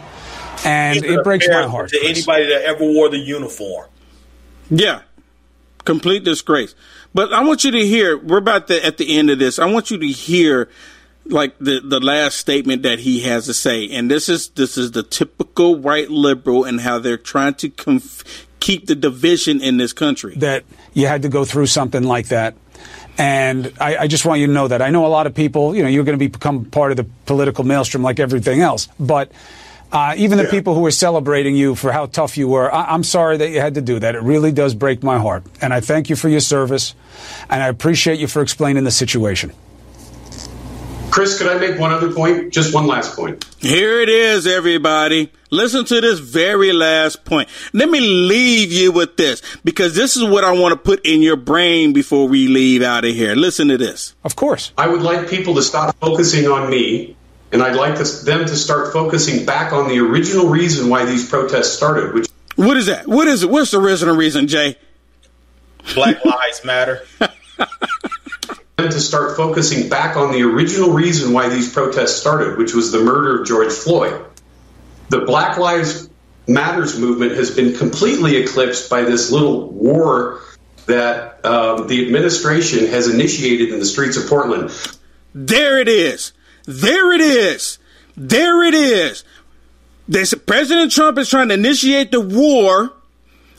[0.64, 1.90] and it breaks my heart.
[1.90, 3.88] to anybody that ever wore the uniform.
[4.70, 5.02] Yeah.
[5.84, 6.74] Complete disgrace.
[7.12, 9.66] But I want you to hear, we're about to, at the end of this, I
[9.66, 10.68] want you to hear
[11.26, 13.88] like the, the last statement that he has to say.
[13.90, 18.46] And this is, this is the typical white liberal and how they're trying to conf-
[18.61, 20.34] keep the division in this country.
[20.36, 22.55] that you had to go through something like that.
[23.16, 24.82] And I, I just want you to know that.
[24.82, 27.04] I know a lot of people, you know, you're going to become part of the
[27.26, 28.88] political maelstrom like everything else.
[28.98, 29.30] But
[29.92, 33.04] uh, even the people who are celebrating you for how tough you were, I, I'm
[33.04, 34.16] sorry that you had to do that.
[34.16, 35.44] It really does break my heart.
[35.60, 36.96] And I thank you for your service.
[37.48, 39.52] And I appreciate you for explaining the situation.
[41.14, 42.52] Chris, could I make one other point?
[42.52, 43.44] Just one last point.
[43.60, 45.30] Here it is, everybody.
[45.48, 47.48] Listen to this very last point.
[47.72, 51.22] Let me leave you with this because this is what I want to put in
[51.22, 53.36] your brain before we leave out of here.
[53.36, 54.16] Listen to this.
[54.24, 54.72] Of course.
[54.76, 57.16] I would like people to stop focusing on me,
[57.52, 61.30] and I'd like to, them to start focusing back on the original reason why these
[61.30, 63.06] protests started, which What is that?
[63.06, 63.50] What is it?
[63.50, 64.76] What's the original reason, Jay?
[65.94, 67.06] Black Lives Matter.
[68.77, 73.01] to start focusing back on the original reason why these protests started, which was the
[73.01, 74.25] murder of George Floyd.
[75.11, 76.09] The Black Lives
[76.47, 80.41] Matters movement has been completely eclipsed by this little war
[80.87, 84.70] that um, the administration has initiated in the streets of Portland.
[85.35, 86.33] There it is.
[86.66, 87.79] There it is.
[88.16, 89.25] There it is.
[90.07, 92.93] This, President Trump is trying to initiate the war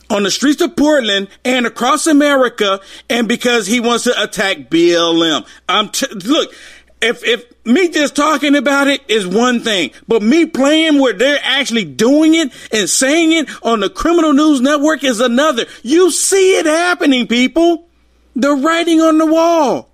[0.10, 2.80] on the streets of Portland and across America,
[3.10, 5.46] and because he wants to attack BLM.
[5.68, 6.54] I'm t- look.
[7.02, 11.40] If if me just talking about it is one thing, but me playing where they're
[11.44, 15.66] actually doing it and saying it on the Criminal News Network is another.
[15.84, 17.88] You see it happening, people.
[18.36, 19.90] The writing on the wall.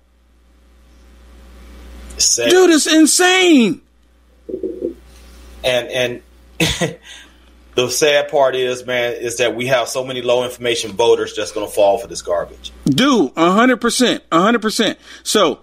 [2.36, 3.80] Dude, it's insane.
[5.64, 6.22] and and
[7.74, 11.54] the sad part is, man, is that we have so many low information voters just
[11.54, 12.72] going to fall for this garbage.
[12.84, 14.98] Dude, a hundred percent, a hundred percent.
[15.22, 15.60] So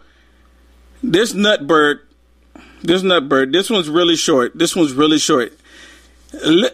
[1.04, 2.00] this nutbird,
[2.82, 4.58] this nutbird, this one's really short.
[4.58, 5.54] This one's really short.
[6.34, 6.72] I,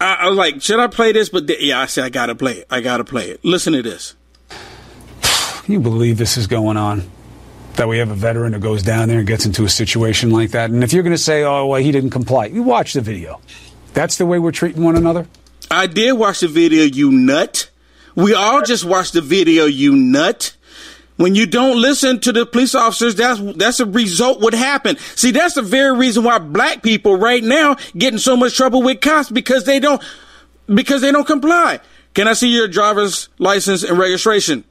[0.00, 1.28] I was like, should I play this?
[1.28, 2.66] But th- yeah, I said I gotta play it.
[2.70, 3.44] I gotta play it.
[3.44, 4.14] Listen to this.
[5.64, 7.10] Can you believe this is going on?
[7.74, 10.50] That we have a veteran who goes down there and gets into a situation like
[10.50, 10.70] that.
[10.70, 13.40] And if you're going to say, oh, well, he didn't comply, you watch the video.
[13.94, 15.26] That's the way we're treating one another?
[15.70, 17.70] I did watch the video, you nut.
[18.14, 20.56] We all just watched the video, you nut.
[21.16, 24.98] When you don't listen to the police officers, that's that's a result what happened.
[25.16, 28.82] See, that's the very reason why black people right now get in so much trouble
[28.82, 30.02] with cops because they don't
[30.74, 31.80] because they don't comply.
[32.14, 34.64] Can I see your driver's license and registration?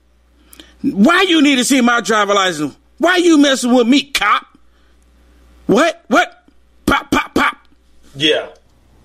[0.82, 2.76] Why you need to see my driver license?
[2.98, 4.46] Why you messing with me, cop?
[5.68, 6.04] What?
[6.08, 6.48] What?
[6.86, 7.58] Pop, pop, pop.
[8.16, 8.50] Yeah,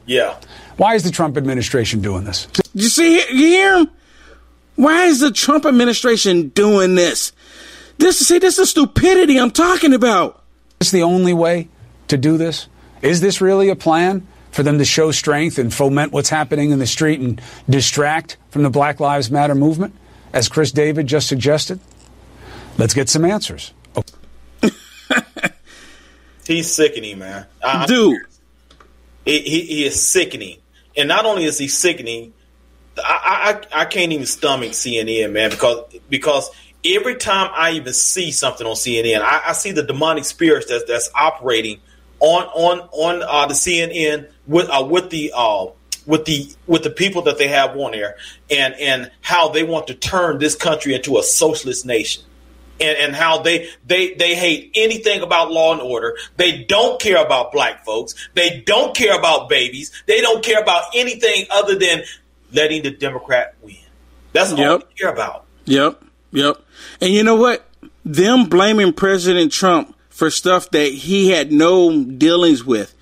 [0.07, 0.37] yeah.
[0.77, 2.49] Why is the Trump administration doing this?
[2.75, 3.91] You see, you hear him?
[4.77, 7.33] Why is the Trump administration doing this?
[7.99, 10.43] This, see, this is stupidity I'm talking about.
[10.81, 11.69] Is the only way
[12.09, 12.67] to do this?
[13.03, 16.79] Is this really a plan for them to show strength and foment what's happening in
[16.79, 19.95] the street and distract from the Black Lives Matter movement,
[20.33, 21.79] as Chris David just suggested?
[22.77, 23.73] Let's get some answers.
[26.47, 27.47] He's sickening, man.
[27.63, 28.21] I, Dude.
[29.25, 30.59] He, he, he is sickening.
[30.97, 32.33] And not only is he sickening,
[32.99, 36.51] I, I, I can't even stomach CNN, man, because because
[36.85, 40.85] every time I even see something on CNN, I, I see the demonic spirits that's
[40.85, 41.81] that's operating
[42.21, 45.67] on on on uh, the CNN with uh, with the uh,
[46.07, 48.17] with the with the people that they have on there,
[48.51, 52.23] and and how they want to turn this country into a socialist nation.
[52.81, 56.17] And, and how they they they hate anything about law and order.
[56.37, 58.15] They don't care about black folks.
[58.35, 59.91] They don't care about babies.
[60.07, 62.03] They don't care about anything other than
[62.53, 63.77] letting the Democrat win.
[64.33, 64.81] That's all Yep.
[64.81, 65.45] they care about.
[65.67, 66.03] Yep,
[66.33, 66.57] yep.
[67.01, 67.65] And you know what?
[68.05, 72.95] Them blaming President Trump for stuff that he had no dealings with,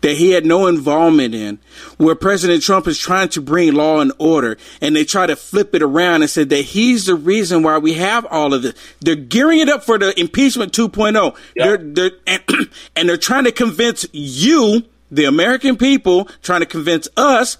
[0.00, 1.58] that he had no involvement in,
[1.96, 5.74] where President Trump is trying to bring law and order, and they try to flip
[5.74, 8.74] it around and say that he's the reason why we have all of this.
[9.00, 11.36] They're gearing it up for the impeachment 2.0.
[11.56, 12.42] They're, they're, and,
[12.96, 17.56] and they're trying to convince you, the American people, trying to convince us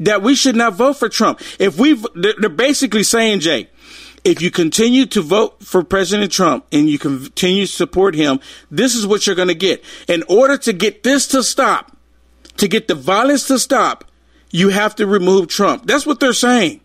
[0.00, 1.40] that we should not vote for Trump.
[1.58, 3.68] If we, they're they're basically saying, Jay,
[4.24, 8.40] if you continue to vote for President Trump and you continue to support him,
[8.70, 9.82] this is what you're going to get.
[10.08, 11.96] In order to get this to stop,
[12.56, 14.04] to get the violence to stop,
[14.50, 15.86] you have to remove Trump.
[15.86, 16.80] That's what they're saying.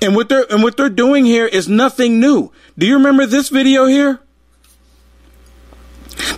[0.00, 2.50] And what they're and what they're doing here is nothing new.
[2.76, 4.20] Do you remember this video here?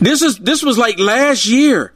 [0.00, 1.94] This is this was like last year.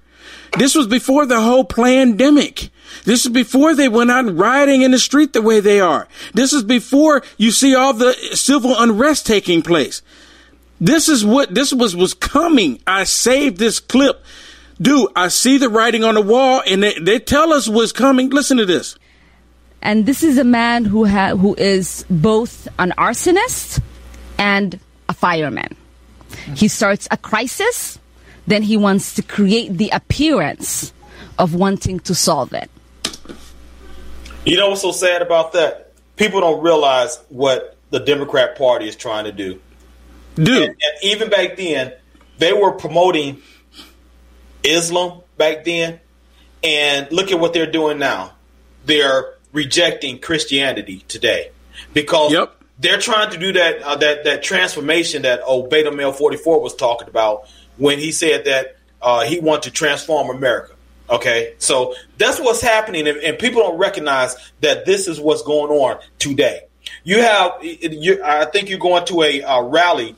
[0.57, 2.70] This was before the whole pandemic.
[3.05, 6.09] This is before they went out rioting in the street the way they are.
[6.35, 10.03] This is before you see all the civil unrest taking place.
[10.81, 12.81] This is what this was was coming.
[12.87, 14.23] I saved this clip.
[14.81, 18.31] Dude, I see the writing on the wall and they, they tell us what's coming.
[18.31, 18.97] Listen to this.
[19.83, 23.81] And this is a man who ha- who is both an arsonist
[24.39, 24.79] and
[25.09, 25.77] a fireman.
[26.55, 27.99] He starts a crisis,
[28.47, 30.93] then he wants to create the appearance
[31.39, 32.71] of wanting to solve it.
[34.45, 35.93] You know what's so sad about that?
[36.16, 39.61] People don't realize what the Democrat Party is trying to do.
[40.34, 40.49] Dude.
[40.49, 41.93] And, and even back then,
[42.39, 43.43] they were promoting
[44.62, 46.01] Islam back then.
[46.62, 48.32] And look at what they're doing now.
[48.84, 51.51] They're rejecting Christianity today
[51.93, 52.32] because
[52.78, 56.74] they're trying to do that uh, that that transformation that old Beta Male 44 was
[56.74, 60.74] talking about when he said that uh, he wanted to transform America.
[61.11, 65.71] Okay, so that's what's happening, and, and people don't recognize that this is what's going
[65.71, 66.63] on today.
[67.05, 70.17] You have, you, I think you're going to a uh, rally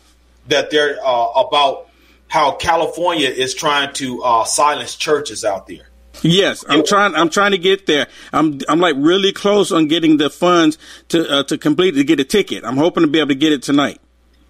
[0.49, 1.89] that they're uh, about
[2.29, 5.89] how California is trying to uh, silence churches out there.
[6.23, 7.15] Yes, I'm trying.
[7.15, 8.07] I'm trying to get there.
[8.33, 10.77] I'm I'm like really close on getting the funds
[11.09, 12.65] to uh, to complete to get a ticket.
[12.65, 14.01] I'm hoping to be able to get it tonight.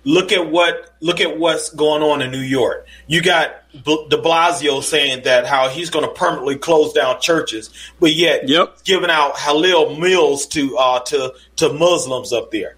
[0.05, 2.86] Look at what look at what's going on in New York.
[3.07, 7.68] You got B- De Blasio saying that how he's going to permanently close down churches,
[8.01, 8.48] but yet
[8.84, 12.76] giving out halal meals to uh, to to Muslims up there.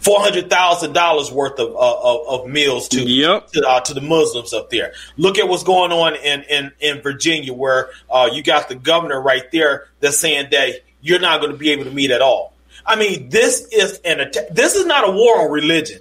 [0.00, 3.00] Four hundred thousand dollars worth of, uh, of of meals to
[3.52, 4.92] to, uh, to the Muslims up there.
[5.16, 9.20] Look at what's going on in in, in Virginia, where uh, you got the governor
[9.22, 12.54] right there that's saying that you're not going to be able to meet at all.
[12.84, 14.48] I mean, this is an attack.
[14.50, 16.00] This is not a war on religion.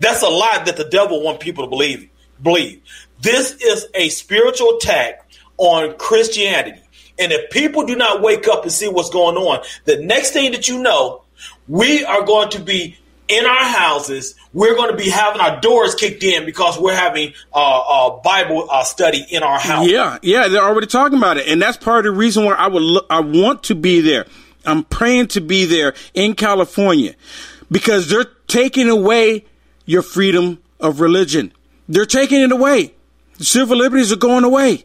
[0.00, 2.08] That's a lie that the devil want people to believe.
[2.42, 2.82] Believe
[3.20, 6.80] this is a spiritual attack on Christianity.
[7.18, 10.52] And if people do not wake up and see what's going on, the next thing
[10.52, 11.24] that you know,
[11.66, 12.96] we are going to be
[13.26, 14.34] in our houses.
[14.52, 18.84] We're going to be having our doors kicked in because we're having a Bible uh,
[18.84, 19.88] study in our house.
[19.88, 22.68] Yeah, yeah, they're already talking about it, and that's part of the reason why I
[22.68, 24.26] would look, I want to be there.
[24.64, 27.14] I'm praying to be there in California
[27.70, 29.44] because they're taking away
[29.88, 31.50] your freedom of religion.
[31.88, 32.94] They're taking it away.
[33.38, 34.84] Civil liberties are going away,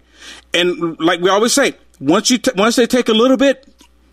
[0.54, 3.68] and like we always say, once you t- once they take a little bit,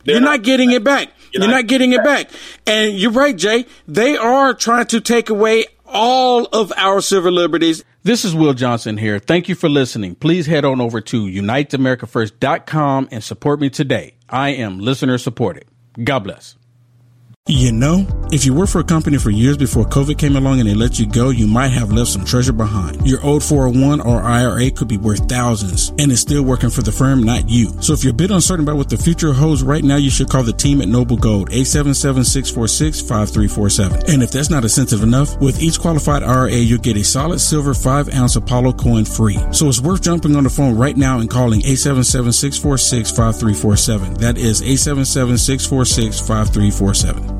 [0.05, 1.11] you're not getting it back.
[1.33, 2.31] You're not getting it back.
[2.67, 3.67] And you're right, Jay.
[3.87, 7.85] They are trying to take away all of our civil liberties.
[8.03, 9.19] This is Will Johnson here.
[9.19, 10.15] Thank you for listening.
[10.15, 14.15] Please head on over to uniteamericafirst.com and support me today.
[14.29, 15.67] I am listener supported.
[16.03, 16.57] God bless.
[17.51, 20.69] You know, if you worked for a company for years before COVID came along and
[20.69, 23.05] they let you go, you might have left some treasure behind.
[23.05, 26.93] Your old 401 or IRA could be worth thousands and it's still working for the
[26.93, 27.73] firm, not you.
[27.83, 30.29] So if you're a bit uncertain about what the future holds right now, you should
[30.29, 34.09] call the team at Noble Gold, 877-646-5347.
[34.09, 37.75] And if that's not incentive enough, with each qualified IRA, you'll get a solid silver
[37.75, 39.41] 5 ounce Apollo coin free.
[39.51, 44.19] So it's worth jumping on the phone right now and calling 877-646-5347.
[44.19, 47.40] That is 877-646-5347.